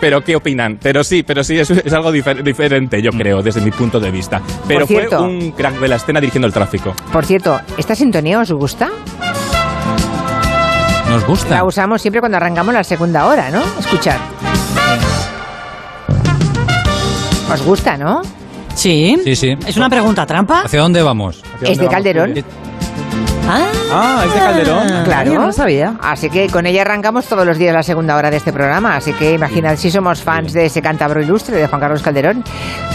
pero 0.00 0.22
qué 0.22 0.36
opinan. 0.36 0.78
Pero 0.82 1.02
sí, 1.04 1.22
pero 1.22 1.42
sí, 1.44 1.58
es, 1.58 1.70
es 1.70 1.92
algo 1.92 2.12
difer- 2.12 2.42
diferente, 2.42 3.00
yo 3.02 3.10
creo, 3.10 3.42
desde 3.42 3.60
mi 3.60 3.70
punto 3.70 3.98
de 4.00 4.10
vista. 4.10 4.40
Pero 4.68 4.86
fue 4.86 4.96
cierto. 4.98 5.22
un 5.22 5.52
crack 5.52 5.78
de 5.78 5.88
la 5.88 5.96
escena 5.96 6.20
dirigiendo 6.20 6.46
el 6.46 6.52
tráfico. 6.52 6.94
Por 7.12 7.24
cierto, 7.24 7.60
¿esta 7.76 7.94
sintonía 7.94 8.38
os 8.40 8.52
gusta? 8.52 8.90
Nos 11.08 11.24
gusta. 11.24 11.54
La 11.56 11.64
usamos 11.64 12.02
siempre 12.02 12.20
cuando 12.20 12.36
arrancamos 12.36 12.74
la 12.74 12.82
segunda 12.84 13.26
hora, 13.26 13.50
¿no? 13.50 13.62
Escuchar. 13.78 14.18
¿Os 17.52 17.62
gusta, 17.62 17.96
no? 17.96 18.22
Sí. 18.74 19.16
Sí, 19.24 19.36
sí. 19.36 19.56
¿Es 19.66 19.76
una 19.76 19.88
pregunta 19.88 20.26
trampa? 20.26 20.62
¿Hacia 20.62 20.80
dónde 20.80 21.02
vamos? 21.02 21.42
Es 21.62 21.78
de 21.78 21.86
Calderón. 21.88 22.34
Ah, 23.48 24.24
es 24.26 24.34
de 24.34 24.40
Calderón. 24.40 25.04
Claro. 25.04 25.34
no 25.34 25.46
lo 25.46 25.52
sabía. 25.52 25.94
Así 26.00 26.28
que 26.28 26.48
con 26.48 26.66
ella 26.66 26.82
arrancamos 26.82 27.26
todos 27.26 27.46
los 27.46 27.58
días 27.58 27.72
la 27.72 27.82
segunda 27.82 28.16
hora 28.16 28.30
de 28.30 28.38
este 28.38 28.52
programa. 28.52 28.96
Así 28.96 29.12
que 29.12 29.32
imaginad 29.34 29.76
si 29.76 29.90
somos 29.90 30.22
fans 30.22 30.52
de 30.52 30.66
ese 30.66 30.82
cántabro 30.82 31.22
ilustre 31.22 31.56
de 31.56 31.66
Juan 31.68 31.80
Carlos 31.80 32.02
Calderón. 32.02 32.42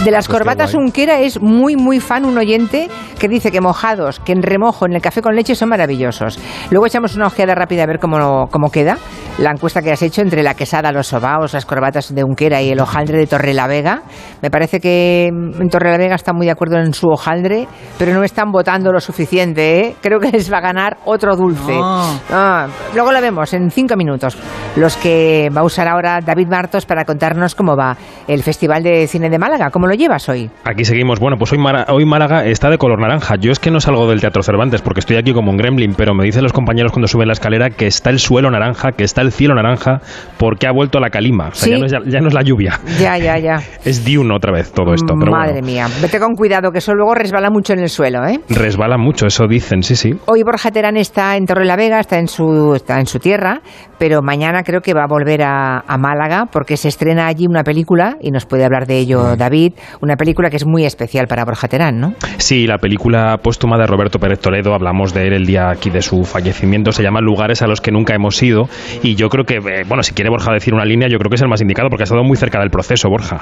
De 0.04 0.12
las 0.12 0.28
Pues 0.28 0.40
corbatas. 0.40 0.74
Unquera 0.74 1.20
es 1.20 1.42
muy, 1.42 1.76
muy 1.76 2.00
fan 2.00 2.26
un 2.26 2.38
oyente 2.38 2.90
que 3.20 3.28
dice 3.28 3.52
que 3.52 3.62
mojados, 3.62 4.20
que 4.20 4.34
en 4.34 4.42
remojo, 4.42 4.86
en 4.86 4.94
el 4.94 5.02
café 5.02 5.22
con 5.22 5.36
leche 5.36 5.56
son 5.56 5.70
maravillosos. 5.70 6.40
Luego 6.70 6.86
echamos 6.86 7.16
una 7.16 7.28
ojeada 7.28 7.56
rápida 7.56 7.84
a 7.84 7.88
ver 7.88 8.00
cómo, 8.00 8.48
cómo 8.50 8.70
queda 8.72 8.98
la 9.38 9.52
encuesta 9.52 9.82
que 9.82 9.92
has 9.92 10.02
hecho 10.02 10.22
entre 10.22 10.44
la 10.44 10.54
quesada, 10.54 10.92
los 10.92 11.08
sobaos, 11.08 11.54
las 11.54 11.66
corbatas 11.66 12.14
de 12.14 12.24
Unquera 12.24 12.62
y 12.62 12.70
el 12.70 12.80
hojaldre 12.80 13.18
de 13.18 13.28
Torrelavega. 13.28 14.04
Me 14.42 14.52
parece 14.52 14.80
que 14.80 15.30
mm, 15.32 15.62
en 15.62 15.70
Torrelavega 15.70 16.16
está 16.16 16.34
muy 16.34 16.46
de 16.46 16.52
acuerdo 16.52 16.78
en 16.78 16.94
su 16.94 17.08
hojaldre, 17.08 17.68
pero 17.98 18.14
no 18.14 18.24
están 18.24 18.52
votando 18.52 18.92
lo 18.92 19.00
suficiente. 19.00 19.80
¿eh? 19.80 19.96
Creo 20.12 20.20
que 20.20 20.30
les 20.30 20.52
va 20.52 20.58
a 20.58 20.62
ganar 20.62 20.98
otro 21.06 21.38
dulce. 21.38 21.72
No. 21.72 22.20
Ah, 22.32 22.68
luego 22.94 23.14
lo 23.14 23.22
vemos 23.22 23.54
en 23.54 23.72
cinco 23.72 23.96
minutos. 23.96 24.38
Los 24.76 24.98
que 24.98 25.50
va 25.56 25.62
a 25.62 25.64
usar 25.64 25.88
ahora 25.88 26.20
David 26.20 26.48
Martos 26.50 26.86
para 26.86 27.06
contarnos 27.06 27.56
cómo 27.56 27.78
va 27.78 27.96
el 28.28 28.44
Festival 28.44 28.84
de 28.84 29.08
Cine 29.08 29.30
de 29.30 29.40
Málaga. 29.40 29.70
¿Cómo 29.70 29.88
lo 29.88 29.94
llevas 29.94 30.28
hoy? 30.28 30.50
Aquí 30.66 30.84
seguimos. 30.84 31.22
Bueno, 31.22 31.38
pues 31.38 31.54
hoy, 31.54 31.60
Mara- 31.60 31.86
hoy 31.88 32.04
Málaga 32.06 32.44
está 32.46 32.70
de 32.70 32.78
color 32.78 33.00
naranja. 33.00 33.36
Yo 33.40 33.54
es 33.54 33.60
que 33.60 33.72
no 33.72 33.80
salgo 33.80 34.06
del 34.10 34.20
Teatro 34.20 34.44
Cervantes 34.44 34.82
porque 34.82 35.00
estoy 35.00 35.16
aquí 35.16 35.32
como 35.32 35.50
un 35.50 35.56
gremlin, 35.56 35.94
pero 35.96 36.14
me 36.14 36.26
dicen 36.26 36.44
los 36.44 36.52
compañeros 36.52 36.92
cuando 36.92 37.08
suben 37.08 37.28
la 37.28 37.34
escalera 37.34 37.70
que 37.70 37.88
está 37.88 38.10
el 38.10 38.20
suelo 38.20 38.52
naranja, 38.52 38.92
que 38.92 39.06
está 39.06 39.22
el 39.22 39.32
cielo 39.32 39.56
naranja, 39.56 40.02
porque 40.38 40.68
ha 40.68 40.74
vuelto 40.74 41.00
la 41.00 41.10
calima. 41.10 41.48
O 41.48 41.56
sea, 41.56 41.68
Sí. 41.68 41.72
ya, 41.72 41.78
no 41.78 41.86
es, 41.86 41.92
ya- 41.94 42.00
ya 42.06 42.20
no 42.20 42.28
es 42.28 42.34
la 42.34 42.42
lluvia. 42.42 42.82
Ya, 43.00 43.18
ya, 43.18 43.38
ya. 43.38 43.62
Es 43.86 44.04
Dune 44.04 44.36
otra 44.36 44.52
vez 44.52 44.74
todo 44.74 44.94
esto. 44.94 45.14
Pero 45.18 45.32
Madre 45.32 45.54
bueno, 45.62 45.68
mía. 45.68 45.88
Vete 46.02 46.20
con 46.20 46.36
cuidado, 46.36 46.70
que 46.74 46.80
eso 46.80 46.94
luego 46.94 47.16
resbala 47.16 47.50
mucho 47.50 47.72
en 47.72 47.80
el 47.80 47.90
suelo, 47.90 48.26
¿eh? 48.28 48.42
resbala 48.50 48.98
mucho, 48.98 49.26
eso 49.28 49.48
dicen, 49.48 49.84
sí, 49.84 49.96
sí. 50.02 50.12
Hoy 50.26 50.44
Borja 50.44 50.72
Terán 50.72 50.98
está 50.98 51.38
en 51.38 51.46
Torrelavega, 51.46 52.00
está 52.00 52.20
en 52.20 52.28
su 52.28 52.74
está 52.76 53.00
en 53.00 53.06
su 53.06 53.20
tierra, 53.20 53.62
pero 54.00 54.22
mañana 54.22 54.64
creo 54.64 54.82
que 54.82 54.94
va 54.94 55.04
a 55.04 55.08
volver 55.08 55.44
a, 55.44 55.84
a 55.88 55.98
Málaga 55.98 56.46
porque 56.52 56.78
se 56.78 56.88
estrena 56.88 57.28
allí 57.28 57.46
una 57.48 57.64
película 57.64 58.18
y 58.22 58.32
nos 58.32 58.46
puede 58.46 58.66
hablar 58.66 58.88
de 58.88 58.98
ello 58.98 59.36
David, 59.36 59.74
una 60.02 60.16
película 60.16 60.50
que 60.50 60.58
es 60.58 60.66
muy 60.66 60.86
especial 60.86 61.28
para 61.28 61.46
Borja 61.46 61.68
Terán, 61.68 62.00
¿no? 62.00 62.14
Sí, 62.38 62.68
la 62.68 62.78
película 62.78 63.38
póstuma 63.38 63.78
de 63.78 63.86
Roberto 63.86 64.20
Pérez 64.20 64.40
Toledo, 64.40 64.74
hablamos 64.74 65.14
de 65.14 65.28
él 65.28 65.34
el 65.34 65.46
día 65.46 65.70
aquí 65.70 65.90
de 65.90 66.02
su 66.02 66.24
fallecimiento, 66.24 66.92
se 66.92 67.04
llama 67.04 67.22
Lugares 67.22 67.62
a 67.62 67.68
los 67.68 67.82
que 67.82 67.92
nunca 67.92 68.16
hemos 68.16 68.42
ido 68.42 68.64
y 69.04 69.16
yo 69.16 69.30
creo 69.30 69.46
que, 69.46 69.56
eh, 69.56 69.84
bueno, 69.88 70.04
si 70.04 70.14
quiere 70.14 70.30
Borja 70.30 70.52
decir 70.54 70.74
una 70.74 70.86
línea, 70.86 71.08
yo 71.08 71.18
creo 71.18 71.30
que 71.30 71.36
es 71.36 71.42
el 71.42 71.50
más 71.50 71.62
indicado 71.62 71.90
porque 71.90 72.04
ha 72.04 72.06
estado 72.06 72.24
muy 72.24 72.38
cerca 72.38 72.60
del 72.60 72.70
proceso, 72.70 73.10
Borja. 73.10 73.42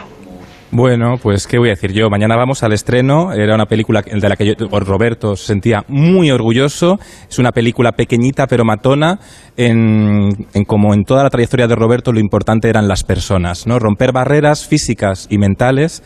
Bueno, 0.71 1.15
pues 1.21 1.47
qué 1.47 1.57
voy 1.57 1.69
a 1.69 1.71
decir 1.71 1.93
yo. 1.93 2.09
Mañana 2.11 2.35
vamos 2.35 2.61
al 2.61 2.73
estreno. 2.73 3.33
Era 3.33 3.55
una 3.55 3.65
película 3.65 4.03
de 4.03 4.29
la 4.29 4.35
que 4.35 4.45
yo, 4.45 4.53
Roberto 4.69 5.35
se 5.35 5.47
sentía 5.47 5.83
muy 5.88 6.29
orgulloso. 6.29 6.99
Es 7.27 7.39
una 7.39 7.51
película 7.51 7.93
pequeñita 7.93 8.45
pero 8.45 8.63
matona. 8.63 9.19
En, 9.57 10.29
en 10.53 10.63
como 10.65 10.93
en 10.93 11.05
toda 11.05 11.23
la 11.23 11.29
trayectoria 11.31 11.67
de 11.67 11.75
Roberto, 11.75 12.11
lo 12.11 12.19
importante 12.19 12.69
eran 12.69 12.88
las 12.88 13.03
personas, 13.03 13.65
¿no? 13.65 13.79
Romper 13.79 14.11
barreras 14.11 14.67
físicas 14.67 15.27
y 15.31 15.39
mentales. 15.39 16.03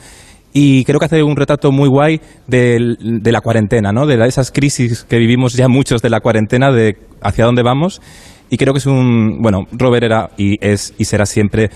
Y 0.53 0.86
creo 0.86 1.00
que 1.00 1.05
hace 1.08 1.24
un 1.24 1.36
retrato 1.36 1.72
muy 1.72 1.89
guay 1.89 2.22
de, 2.48 2.96
la 3.24 3.41
cuarentena, 3.41 3.91
¿no? 3.91 4.05
De 4.05 4.24
esas 4.25 4.51
crisis 4.51 5.03
que 5.03 5.17
vivimos 5.17 5.55
ya 5.55 5.67
muchos 5.67 6.01
de 6.01 6.12
la 6.12 6.22
cuarentena, 6.22 6.72
de 6.72 6.96
hacia 7.22 7.46
dónde 7.46 7.63
vamos. 7.63 8.01
Y 8.50 8.58
creo 8.58 8.72
que 8.72 8.77
es 8.77 8.86
un. 8.86 9.41
Bueno, 9.41 9.65
Robert 9.72 10.03
era 10.03 10.29
y 10.38 10.63
es 10.65 10.93
y 11.00 11.05
será 11.05 11.25
siempre 11.25 11.72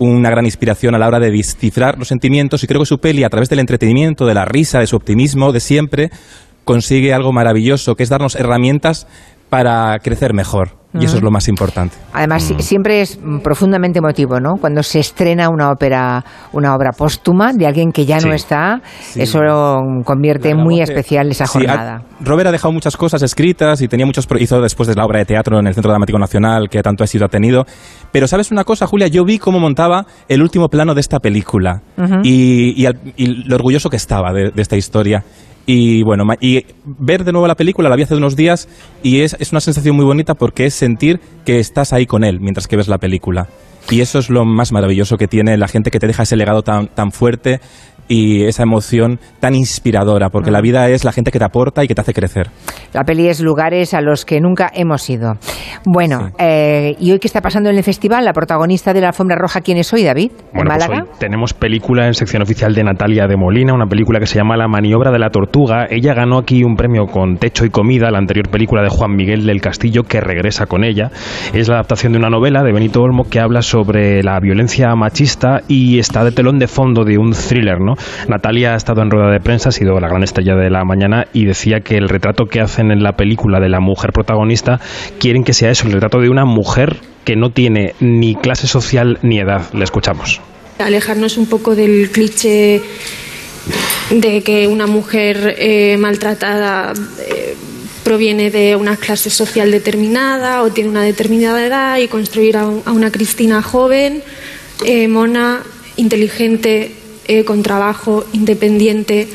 una 0.00 0.30
gran 0.30 0.46
inspiración 0.46 0.94
a 0.94 0.98
la 0.98 1.06
hora 1.06 1.20
de 1.20 1.30
descifrar 1.30 1.98
los 1.98 2.08
sentimientos 2.08 2.64
y 2.64 2.66
creo 2.66 2.80
que 2.80 2.86
su 2.86 2.98
peli, 2.98 3.22
a 3.22 3.28
través 3.28 3.50
del 3.50 3.58
entretenimiento, 3.58 4.26
de 4.26 4.34
la 4.34 4.46
risa, 4.46 4.80
de 4.80 4.86
su 4.86 4.96
optimismo, 4.96 5.52
de 5.52 5.60
siempre, 5.60 6.10
consigue 6.64 7.12
algo 7.12 7.32
maravilloso, 7.32 7.96
que 7.96 8.02
es 8.02 8.08
darnos 8.08 8.34
herramientas 8.34 9.06
para 9.50 9.98
crecer 9.98 10.32
mejor. 10.32 10.78
Y 10.92 11.04
eso 11.04 11.18
es 11.18 11.22
lo 11.22 11.30
más 11.30 11.46
importante. 11.46 11.94
Además, 12.12 12.42
si- 12.42 12.60
siempre 12.62 13.00
es 13.00 13.16
mm, 13.22 13.38
profundamente 13.42 14.00
emotivo, 14.00 14.40
¿no? 14.40 14.56
Cuando 14.56 14.82
se 14.82 14.98
estrena 14.98 15.48
una 15.48 15.70
ópera, 15.70 16.24
una 16.52 16.74
obra 16.74 16.90
póstuma 16.90 17.52
de 17.52 17.64
alguien 17.64 17.92
que 17.92 18.04
ya 18.04 18.18
no 18.18 18.32
está, 18.32 18.80
Sí. 19.00 19.22
eso 19.22 19.40
lo 19.40 19.78
convierte 20.04 20.52
La 20.52 20.56
muy 20.64 20.80
especial 20.80 21.30
esa 21.30 21.46
Sí, 21.46 21.58
ha- 21.64 21.68
jornada. 21.76 22.02
Robert 22.20 22.48
ha 22.48 22.50
dejado 22.50 22.72
muchas 22.72 22.96
cosas 22.96 23.22
escritas 23.22 23.80
y 23.82 23.86
tenía 23.86 24.04
muchos 24.04 24.26
hizo 24.40 24.60
después 24.60 24.88
de 24.88 24.96
la 24.96 25.04
obra 25.04 25.20
de 25.20 25.26
teatro 25.26 25.60
en 25.60 25.68
el 25.68 25.74
Centro 25.74 25.92
Dramático 25.92 26.18
Nacional 26.18 26.68
que 26.68 26.82
tanto 26.82 27.04
éxito 27.04 27.24
ha 27.24 27.28
tenido. 27.28 27.66
Pero 28.10 28.26
sabes 28.26 28.50
una 28.50 28.64
cosa, 28.64 28.88
Julia, 28.88 29.06
yo 29.06 29.24
vi 29.24 29.38
cómo 29.38 29.60
montaba 29.60 30.06
el 30.26 30.42
último 30.42 30.68
plano 30.68 30.94
de 30.96 31.02
esta 31.02 31.20
película 31.20 31.82
y, 32.24 32.74
y 32.82 32.86
al- 32.86 32.98
y 33.16 33.26
lo 33.48 33.54
orgulloso 33.54 33.90
que 33.90 33.96
estaba 33.96 34.32
de, 34.32 34.50
de 34.50 34.60
esta 34.62 34.76
historia. 34.76 35.22
Y 35.66 36.02
bueno, 36.02 36.24
y 36.40 36.64
ver 36.84 37.24
de 37.24 37.32
nuevo 37.32 37.46
la 37.46 37.54
película, 37.54 37.88
la 37.88 37.96
vi 37.96 38.02
hace 38.02 38.16
unos 38.16 38.34
días 38.34 38.68
y 39.02 39.20
es, 39.20 39.36
es 39.38 39.52
una 39.52 39.60
sensación 39.60 39.94
muy 39.94 40.04
bonita 40.04 40.34
porque 40.34 40.66
es 40.66 40.74
sentir 40.74 41.20
que 41.44 41.60
estás 41.60 41.92
ahí 41.92 42.06
con 42.06 42.24
él 42.24 42.40
mientras 42.40 42.66
que 42.66 42.76
ves 42.76 42.88
la 42.88 42.98
película. 42.98 43.48
Y 43.88 44.00
eso 44.00 44.18
es 44.18 44.30
lo 44.30 44.44
más 44.44 44.72
maravilloso 44.72 45.16
que 45.16 45.28
tiene 45.28 45.56
la 45.56 45.68
gente 45.68 45.90
que 45.90 45.98
te 45.98 46.06
deja 46.06 46.22
ese 46.22 46.36
legado 46.36 46.62
tan, 46.62 46.88
tan 46.88 47.12
fuerte 47.12 47.60
y 48.10 48.42
esa 48.42 48.64
emoción 48.64 49.20
tan 49.38 49.54
inspiradora, 49.54 50.30
porque 50.30 50.50
la 50.50 50.60
vida 50.60 50.88
es 50.90 51.04
la 51.04 51.12
gente 51.12 51.30
que 51.30 51.38
te 51.38 51.44
aporta 51.44 51.84
y 51.84 51.88
que 51.88 51.94
te 51.94 52.00
hace 52.00 52.12
crecer. 52.12 52.50
La 52.92 53.04
peli 53.04 53.28
es 53.28 53.40
lugares 53.40 53.94
a 53.94 54.00
los 54.00 54.24
que 54.24 54.40
nunca 54.40 54.70
hemos 54.74 55.08
ido. 55.08 55.34
Bueno, 55.86 56.30
eh, 56.38 56.96
¿y 56.98 57.12
hoy 57.12 57.18
qué 57.18 57.28
está 57.28 57.40
pasando 57.40 57.70
en 57.70 57.76
el 57.76 57.84
festival? 57.84 58.24
La 58.24 58.32
protagonista 58.32 58.92
de 58.92 59.00
la 59.00 59.08
alfombra 59.08 59.36
roja, 59.36 59.60
¿quién 59.60 59.78
es 59.78 59.92
hoy, 59.92 60.02
David? 60.02 60.32
¿En 60.32 60.38
Bueno, 60.52 60.70
pues 60.70 60.88
Málaga? 60.88 61.04
hoy 61.04 61.18
tenemos 61.18 61.54
película 61.54 62.06
en 62.06 62.14
sección 62.14 62.42
oficial 62.42 62.74
de 62.74 62.82
Natalia 62.84 63.26
de 63.26 63.36
Molina, 63.36 63.72
una 63.72 63.86
película 63.86 64.18
que 64.18 64.26
se 64.26 64.38
llama 64.38 64.56
La 64.56 64.68
maniobra 64.68 65.10
de 65.10 65.18
la 65.18 65.30
tortuga. 65.30 65.86
Ella 65.88 66.14
ganó 66.14 66.38
aquí 66.38 66.64
un 66.64 66.76
premio 66.76 67.06
con 67.06 67.36
Techo 67.36 67.64
y 67.64 67.70
Comida, 67.70 68.10
la 68.10 68.18
anterior 68.18 68.48
película 68.50 68.82
de 68.82 68.88
Juan 68.88 69.14
Miguel 69.14 69.46
del 69.46 69.60
Castillo, 69.60 70.02
que 70.02 70.20
regresa 70.20 70.66
con 70.66 70.84
ella. 70.84 71.10
Es 71.54 71.68
la 71.68 71.76
adaptación 71.76 72.12
de 72.12 72.18
una 72.18 72.28
novela 72.28 72.62
de 72.62 72.72
Benito 72.72 73.02
Olmo 73.02 73.24
que 73.30 73.40
habla 73.40 73.62
sobre 73.62 74.22
la 74.22 74.38
violencia 74.40 74.94
machista 74.96 75.60
y 75.68 75.98
está 75.98 76.24
de 76.24 76.32
telón 76.32 76.58
de 76.58 76.66
fondo 76.66 77.04
de 77.04 77.18
un 77.18 77.32
thriller, 77.32 77.80
¿no? 77.80 77.94
Natalia 78.28 78.72
ha 78.72 78.76
estado 78.76 79.02
en 79.02 79.10
rueda 79.10 79.30
de 79.30 79.40
prensa, 79.40 79.68
ha 79.68 79.72
sido 79.72 79.98
la 80.00 80.08
gran 80.08 80.22
estrella 80.22 80.56
de 80.56 80.70
la 80.70 80.84
mañana 80.84 81.24
y 81.32 81.46
decía 81.46 81.80
que 81.80 81.96
el 81.96 82.08
retrato 82.08 82.46
que 82.46 82.60
en 82.80 83.02
la 83.02 83.12
película 83.12 83.60
de 83.60 83.68
la 83.68 83.80
mujer 83.80 84.12
protagonista 84.12 84.80
quieren 85.18 85.44
que 85.44 85.52
sea 85.52 85.70
eso, 85.70 85.86
el 85.86 85.92
retrato 85.92 86.18
de 86.20 86.28
una 86.30 86.44
mujer 86.44 86.96
que 87.24 87.36
no 87.36 87.50
tiene 87.50 87.94
ni 88.00 88.34
clase 88.34 88.66
social 88.66 89.18
ni 89.22 89.38
edad. 89.38 89.70
Le 89.74 89.84
escuchamos. 89.84 90.40
alejarnos 90.78 91.36
un 91.36 91.46
poco 91.46 91.74
del 91.76 92.10
cliché 92.10 92.80
de 94.10 94.42
que 94.42 94.66
una 94.66 94.86
mujer 94.86 95.54
eh, 95.58 95.96
maltratada 95.98 96.92
eh, 97.28 97.54
proviene 98.02 98.50
de 98.50 98.74
una 98.76 98.96
clase 98.96 99.28
social 99.30 99.70
determinada 99.70 100.62
o 100.62 100.70
tiene 100.70 100.88
una 100.90 101.02
determinada 101.02 101.64
edad 101.64 101.98
y 101.98 102.08
construir 102.08 102.56
a, 102.56 102.66
un- 102.66 102.82
a 102.86 102.92
una 102.92 103.10
Cristina 103.12 103.60
joven, 103.62 104.22
eh, 104.84 105.06
mona, 105.08 105.60
inteligente, 105.96 106.92
con 107.46 107.62
trabajo, 107.62 108.24
independiente, 108.32 109.28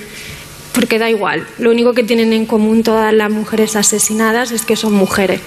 porque 0.75 0.99
da 0.99 1.09
igual. 1.09 1.47
Lo 1.57 1.71
único 1.71 1.93
que 1.93 2.03
tienen 2.03 2.33
en 2.33 2.45
común 2.45 2.83
todas 2.83 3.13
las 3.13 3.31
mujeres 3.31 3.75
asesinadas 3.75 4.51
es 4.51 4.65
que 4.65 4.75
son 4.75 4.93
mujeres. 4.93 5.41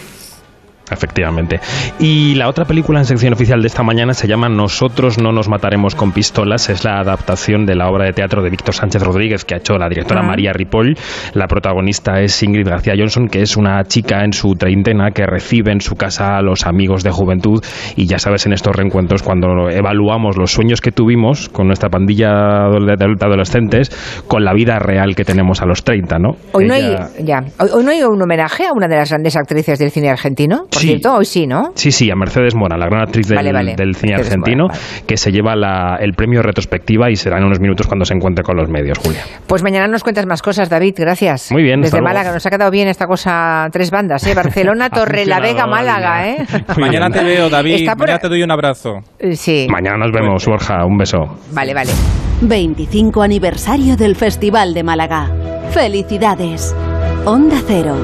Efectivamente. 0.90 1.60
Y 1.98 2.34
la 2.34 2.48
otra 2.48 2.64
película 2.64 2.98
en 2.98 3.04
sección 3.04 3.32
oficial 3.32 3.60
de 3.60 3.66
esta 3.66 3.82
mañana 3.82 4.14
se 4.14 4.26
llama 4.26 4.48
Nosotros 4.48 5.18
no 5.18 5.32
nos 5.32 5.48
mataremos 5.48 5.94
con 5.94 6.12
pistolas. 6.12 6.68
Es 6.68 6.84
la 6.84 7.00
adaptación 7.00 7.66
de 7.66 7.74
la 7.74 7.88
obra 7.88 8.04
de 8.04 8.12
teatro 8.12 8.42
de 8.42 8.50
Víctor 8.50 8.74
Sánchez 8.74 9.02
Rodríguez 9.02 9.44
que 9.44 9.54
ha 9.54 9.58
hecho 9.58 9.78
la 9.78 9.88
directora. 9.88 10.22
María 10.22 10.52
Ripoll. 10.52 10.96
La 11.34 11.46
protagonista 11.46 12.20
es 12.20 12.42
Ingrid 12.42 12.68
García 12.68 12.94
Johnson, 12.96 13.28
que 13.28 13.42
es 13.42 13.56
una 13.56 13.82
chica 13.84 14.24
en 14.24 14.32
su 14.32 14.54
treintena 14.54 15.10
que 15.10 15.24
recibe 15.26 15.72
en 15.72 15.80
su 15.80 15.94
casa 15.94 16.36
a 16.36 16.42
los 16.42 16.66
amigos 16.66 17.02
de 17.02 17.10
juventud. 17.10 17.62
Y 17.96 18.06
ya 18.06 18.18
sabes, 18.18 18.46
en 18.46 18.52
estos 18.52 18.74
reencuentros, 18.74 19.22
cuando 19.22 19.68
evaluamos 19.70 20.36
los 20.36 20.52
sueños 20.52 20.80
que 20.80 20.92
tuvimos 20.92 21.48
con 21.48 21.66
nuestra 21.66 21.88
pandilla 21.88 22.28
de 22.28 23.16
adolescentes, 23.20 23.90
con 24.26 24.44
la 24.44 24.52
vida 24.52 24.78
real 24.78 25.14
que 25.14 25.24
tenemos 25.24 25.62
a 25.62 25.66
los 25.66 25.82
30, 25.84 26.18
¿no? 26.18 26.30
Hoy 26.52 26.66
no, 26.66 26.74
hay, 26.74 26.96
ya. 27.24 27.40
Hoy, 27.58 27.68
hoy 27.72 27.84
no 27.84 27.90
hay 27.90 28.02
un 28.02 28.20
homenaje 28.20 28.66
a 28.66 28.72
una 28.72 28.88
de 28.88 28.96
las 28.96 29.10
grandes 29.10 29.36
actrices 29.36 29.78
del 29.78 29.90
cine 29.90 30.10
argentino. 30.10 30.66
Por 30.78 30.82
Sí. 30.82 30.88
cierto, 30.88 31.14
hoy 31.14 31.24
sí, 31.24 31.46
¿no? 31.46 31.72
Sí, 31.74 31.90
sí, 31.90 32.08
a 32.10 32.14
Mercedes 32.14 32.54
Mora, 32.54 32.76
la 32.78 32.86
gran 32.86 33.02
actriz 33.02 33.26
del, 33.26 33.36
Vale, 33.36 33.52
vale. 33.52 33.74
del 33.74 33.96
cine 33.96 34.12
Mercedes 34.12 34.32
argentino, 34.32 34.68
Mora, 34.68 34.78
que 35.06 35.16
se 35.16 35.32
lleva 35.32 35.56
la- 35.56 35.96
el 36.00 36.12
premio 36.14 36.40
retrospectiva 36.40 37.10
y 37.10 37.16
será 37.16 37.38
en 37.38 37.44
unos 37.44 37.58
minutos 37.58 37.86
cuando 37.88 38.04
se 38.04 38.14
encuentre 38.14 38.44
con 38.44 38.56
los 38.56 38.68
medios, 38.68 38.98
Julia. 38.98 39.22
Pues 39.46 39.62
mañana 39.62 39.88
nos 39.88 40.02
cuentas 40.04 40.26
más 40.26 40.40
cosas, 40.40 40.68
David. 40.70 40.94
Gracias. 40.96 41.50
Muy 41.50 41.62
bien, 41.64 41.80
Desde. 41.80 42.00
Málaga. 42.00 42.32
Nos 42.32 42.46
ha 42.46 42.50
quedado 42.50 42.70
bien 42.70 42.86
esta 42.88 43.06
cosa. 43.06 43.68
Tres 43.72 43.90
bandas, 43.90 44.24
¿eh? 44.26 44.34
Barcelona, 44.34 44.88
Torre 44.90 45.26
la 45.26 45.40
Vega, 45.40 45.66
Málaga, 45.66 46.28
¿eh? 46.28 46.46
Mañana 46.78 47.10
te 47.10 47.24
veo, 47.24 47.50
David. 47.50 47.74
Está 47.74 47.96
por- 47.96 48.06
Mañana 48.06 48.18
te 48.20 48.28
doy 48.28 48.42
un 48.42 48.50
abrazo. 48.50 49.00
Eh, 49.18 49.34
Sí. 49.36 49.66
Mañana 49.70 49.96
nos 49.98 50.12
vemos, 50.12 50.44
Borja. 50.46 50.84
Un 50.84 50.96
beso. 50.96 51.38
Vale, 51.52 51.74
vale. 51.74 51.90
25 52.42 53.22
aniversario 53.22 53.96
del 53.96 54.14
Festival 54.14 54.74
de 54.74 54.82
Málaga. 54.84 55.28
Felicidades. 55.72 56.74
Onda 57.24 57.56
Cero, 57.66 57.96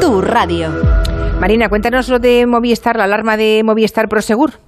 tu 0.00 0.20
radio. 0.20 1.09
Marina, 1.40 1.70
cuéntanos 1.70 2.10
lo 2.10 2.18
de 2.18 2.44
Movistar, 2.44 2.98
la 2.98 3.04
alarma 3.04 3.38
de 3.38 3.62
Movistar 3.64 4.10
Prosegur. 4.10 4.58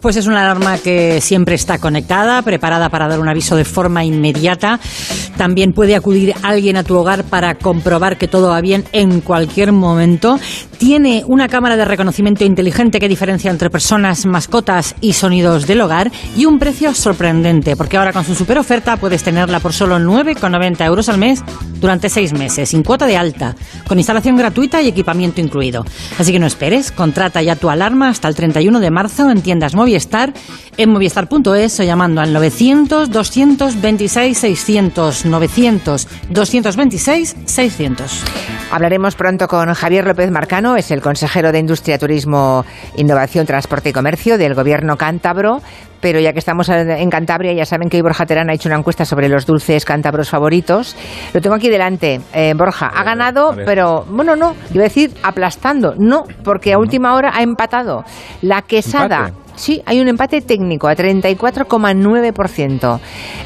Pues 0.00 0.16
es 0.16 0.26
una 0.26 0.40
alarma 0.40 0.78
que 0.78 1.20
siempre 1.20 1.54
está 1.54 1.78
conectada, 1.78 2.40
preparada 2.40 2.88
para 2.88 3.06
dar 3.06 3.20
un 3.20 3.28
aviso 3.28 3.54
de 3.54 3.66
forma 3.66 4.02
inmediata. 4.02 4.80
También 5.36 5.72
puede 5.72 5.94
acudir 5.94 6.34
alguien 6.42 6.76
a 6.76 6.84
tu 6.84 6.96
hogar 6.96 7.24
para 7.24 7.56
comprobar 7.56 8.16
que 8.16 8.26
todo 8.26 8.48
va 8.48 8.62
bien 8.62 8.84
en 8.92 9.20
cualquier 9.20 9.72
momento. 9.72 10.38
Tiene 10.78 11.22
una 11.26 11.48
cámara 11.48 11.76
de 11.76 11.84
reconocimiento 11.84 12.44
inteligente 12.44 12.98
que 12.98 13.08
diferencia 13.08 13.50
entre 13.50 13.68
personas, 13.68 14.24
mascotas 14.24 14.94
y 15.02 15.12
sonidos 15.12 15.66
del 15.66 15.82
hogar 15.82 16.10
y 16.34 16.46
un 16.46 16.58
precio 16.58 16.94
sorprendente, 16.94 17.76
porque 17.76 17.98
ahora 17.98 18.14
con 18.14 18.24
su 18.24 18.34
super 18.34 18.58
oferta 18.58 18.96
puedes 18.96 19.22
tenerla 19.22 19.60
por 19.60 19.74
solo 19.74 19.98
9,90 19.98 20.86
euros 20.86 21.10
al 21.10 21.18
mes 21.18 21.44
durante 21.80 22.08
seis 22.08 22.32
meses, 22.32 22.70
sin 22.70 22.82
cuota 22.82 23.06
de 23.06 23.18
alta, 23.18 23.54
con 23.86 23.98
instalación 23.98 24.36
gratuita 24.36 24.80
y 24.80 24.88
equipamiento 24.88 25.42
incluido. 25.42 25.84
Así 26.18 26.32
que 26.32 26.38
no 26.38 26.46
esperes, 26.46 26.90
contrata 26.90 27.42
ya 27.42 27.56
tu 27.56 27.68
alarma 27.68 28.08
hasta 28.08 28.28
el 28.28 28.34
31 28.34 28.80
de 28.80 28.90
marzo 28.90 29.30
en 29.30 29.42
tiendas 29.42 29.74
Movistar, 29.90 30.32
en 30.76 30.90
movistar.es 30.90 31.80
o 31.80 31.82
llamando 31.82 32.20
al 32.20 32.32
900 32.32 33.10
226 33.10 34.38
600 34.38 35.26
900 35.26 36.08
226 36.30 37.36
600. 37.44 38.24
Hablaremos 38.70 39.16
pronto 39.16 39.48
con 39.48 39.74
Javier 39.74 40.06
López 40.06 40.30
Marcano, 40.30 40.76
es 40.76 40.92
el 40.92 41.00
consejero 41.00 41.50
de 41.50 41.58
Industria, 41.58 41.98
Turismo, 41.98 42.64
Innovación, 42.96 43.46
Transporte 43.46 43.88
y 43.88 43.92
Comercio 43.92 44.38
del 44.38 44.54
Gobierno 44.54 44.96
cántabro. 44.96 45.60
Pero 46.00 46.18
ya 46.18 46.32
que 46.32 46.38
estamos 46.38 46.66
en 46.70 47.10
Cantabria, 47.10 47.52
ya 47.52 47.66
saben 47.66 47.90
que 47.90 47.98
hoy 47.98 48.02
Borja 48.02 48.24
Terán 48.24 48.48
ha 48.48 48.54
hecho 48.54 48.70
una 48.70 48.78
encuesta 48.78 49.04
sobre 49.04 49.28
los 49.28 49.44
dulces 49.44 49.84
cántabros 49.84 50.30
favoritos. 50.30 50.96
Lo 51.34 51.42
tengo 51.42 51.56
aquí 51.56 51.68
delante. 51.68 52.22
Eh, 52.32 52.54
Borja, 52.56 52.86
ha 52.86 53.04
ganado, 53.04 53.54
pero 53.66 54.06
bueno, 54.08 54.34
no, 54.34 54.54
iba 54.72 54.80
a 54.80 54.84
decir 54.84 55.12
aplastando. 55.22 55.94
No, 55.98 56.24
porque 56.42 56.72
a 56.72 56.78
última 56.78 57.14
hora 57.14 57.32
ha 57.34 57.42
empatado. 57.42 58.02
La 58.40 58.62
quesada. 58.62 59.26
¿Empate? 59.28 59.39
Sí, 59.60 59.82
hay 59.84 60.00
un 60.00 60.08
empate 60.08 60.40
técnico 60.40 60.88
a 60.88 60.96
34,9%. 60.96 62.98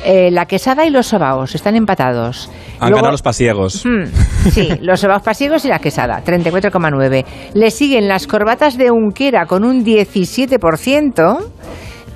Eh, 0.05 0.31
la 0.31 0.47
quesada 0.47 0.87
y 0.87 0.91
los 0.91 1.09
sobaos 1.09 1.57
están 1.57 1.75
empatados. 1.75 2.49
Han 2.79 2.91
Luego- 2.91 2.97
ganado 2.99 3.11
los 3.13 3.23
pasiegos. 3.23 3.83
Sí, 4.53 4.69
los 4.81 5.01
sobaos 5.01 5.23
pasiegos 5.23 5.65
y 5.65 5.69
la 5.69 5.81
quesada, 5.81 6.23
34,9. 6.25 7.25
Le 7.55 7.71
siguen 7.73 8.07
las 8.07 8.29
corbatas 8.29 8.79
de 8.79 8.93
Unquera 8.93 9.47
con 9.47 9.65
un 9.65 9.85
17%. 9.85 11.39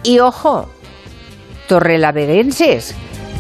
Y 0.05 0.21
ojo, 0.21 0.69
torrelaveguenses, 1.67 2.95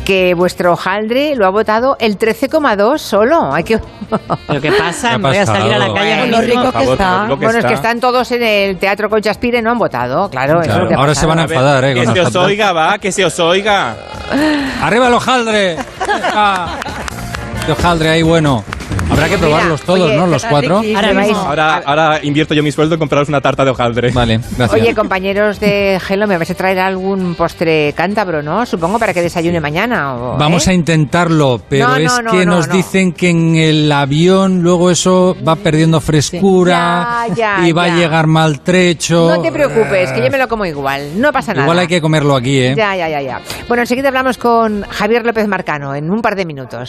que 0.08 0.32
vuestro 0.32 0.72
hojaldre 0.72 1.36
lo 1.36 1.44
ha 1.44 1.50
votado 1.50 1.98
el 2.00 2.18
13,2 2.18 2.96
solo. 2.96 3.52
Hay 3.52 3.62
que... 3.62 3.78
¿Pero 4.48 4.58
qué 4.58 4.72
pasa? 4.72 5.10
¿Qué 5.10 5.14
ha 5.16 5.18
Me 5.18 5.28
voy 5.28 5.36
a 5.36 5.44
salir 5.44 5.74
a 5.74 5.76
la 5.76 5.92
calle 5.92 6.16
Bueno, 6.16 6.38
lo 6.38 6.40
rico 6.40 6.72
que 6.72 6.86
Bueno, 6.86 7.58
es 7.58 7.64
que 7.66 7.74
está. 7.74 7.74
están 7.74 8.00
todos 8.00 8.32
en 8.32 8.42
el 8.42 8.78
Teatro 8.78 9.10
Conchaspire, 9.10 9.60
no 9.60 9.70
han 9.70 9.78
votado, 9.78 10.30
claro. 10.30 10.62
eso 10.62 10.70
es 10.72 10.78
lo 10.78 10.88
que 10.88 10.94
ha 10.94 10.96
ahora 10.96 11.14
se 11.14 11.26
van 11.26 11.40
a 11.40 11.42
enfadar, 11.42 11.84
¿eh? 11.84 11.92
Que 11.92 12.04
con 12.06 12.14
se 12.14 12.20
os 12.22 12.36
oiga, 12.36 12.72
va, 12.72 12.96
que 12.96 13.12
se 13.12 13.22
os 13.22 13.38
oiga. 13.38 13.96
¡Arriba 14.80 15.08
el 15.08 15.14
hojaldre! 15.14 15.76
Ah, 16.34 16.76
de 17.66 17.72
hojaldre 17.72 18.08
ahí 18.08 18.22
bueno. 18.22 18.64
Habrá 19.10 19.28
que 19.28 19.38
probarlos 19.38 19.80
todos, 19.82 20.00
oye, 20.02 20.16
¿no? 20.16 20.26
Los 20.26 20.44
cuatro. 20.44 20.80
sí, 20.82 20.94
Ahora 20.94 21.08
sí, 21.10 21.14
vais- 21.16 21.34
Ahora, 21.36 21.82
ahora 21.84 22.20
invierto 22.22 22.54
yo 22.54 22.62
mi 22.62 22.70
sueldo 22.70 22.94
en 22.94 22.98
compraros 23.00 23.28
una 23.28 23.40
tarta 23.40 23.64
de 23.64 23.70
hojaldre. 23.70 24.10
Vale, 24.12 24.38
gracias. 24.56 24.72
Oye, 24.72 24.94
compañeros 24.94 25.58
de 25.60 25.98
Gelo, 26.00 26.26
me 26.26 26.36
vais 26.36 26.50
a 26.50 26.54
traer 26.54 26.78
algún 26.78 27.34
postre 27.34 27.92
cántabro, 27.94 28.42
¿no? 28.42 28.64
Supongo 28.66 28.98
para 28.98 29.12
que 29.14 29.22
desayune 29.22 29.60
mañana. 29.60 30.14
o- 30.14 30.36
Vamos 30.38 30.66
¿eh? 30.66 30.70
a 30.70 30.74
intentarlo, 30.74 31.60
pero 31.68 31.88
No, 31.88 31.94
no, 31.94 32.04
es 32.04 32.22
no, 32.22 32.30
que 32.30 32.46
no, 32.46 32.56
nos 32.56 32.68
no. 32.68 32.74
dicen 32.74 33.12
que 33.12 33.30
en 33.30 33.56
el 33.56 33.90
avión 33.90 34.62
luego 34.62 34.90
eso 34.90 35.36
va 35.46 35.56
perdiendo 35.56 36.00
frescura 36.00 37.26
Ya, 37.30 37.34
ya, 37.60 37.68
y 37.68 37.72
va 37.72 37.88
ya. 37.88 37.94
a 37.94 37.96
llegar 37.96 38.26
maltrecho. 38.26 39.30
No 39.36 39.40
te 39.42 39.50
preocupes, 39.50 40.12
que 40.12 40.22
yo 40.22 40.30
me 40.30 40.38
lo 40.38 40.48
como 40.48 40.64
igual, 40.64 41.20
no 41.20 41.32
pasa 41.32 41.52
nada. 41.54 41.64
Igual 41.64 41.78
hay 41.80 41.86
que 41.88 42.00
comerlo 42.00 42.36
aquí, 42.36 42.60
¿eh? 42.60 42.74
Ya, 42.76 42.94
ya, 42.94 43.08
ya, 43.08 43.20
ya. 43.22 43.40
Bueno, 43.66 43.82
enseguida 43.82 44.08
hablamos 44.08 44.38
con 44.38 44.82
Javier 44.82 45.24
López 45.26 45.48
Marcano 45.48 45.94
en 45.94 46.10
un 46.10 46.20
par 46.22 46.36
de 46.36 46.44
minutos. 46.44 46.86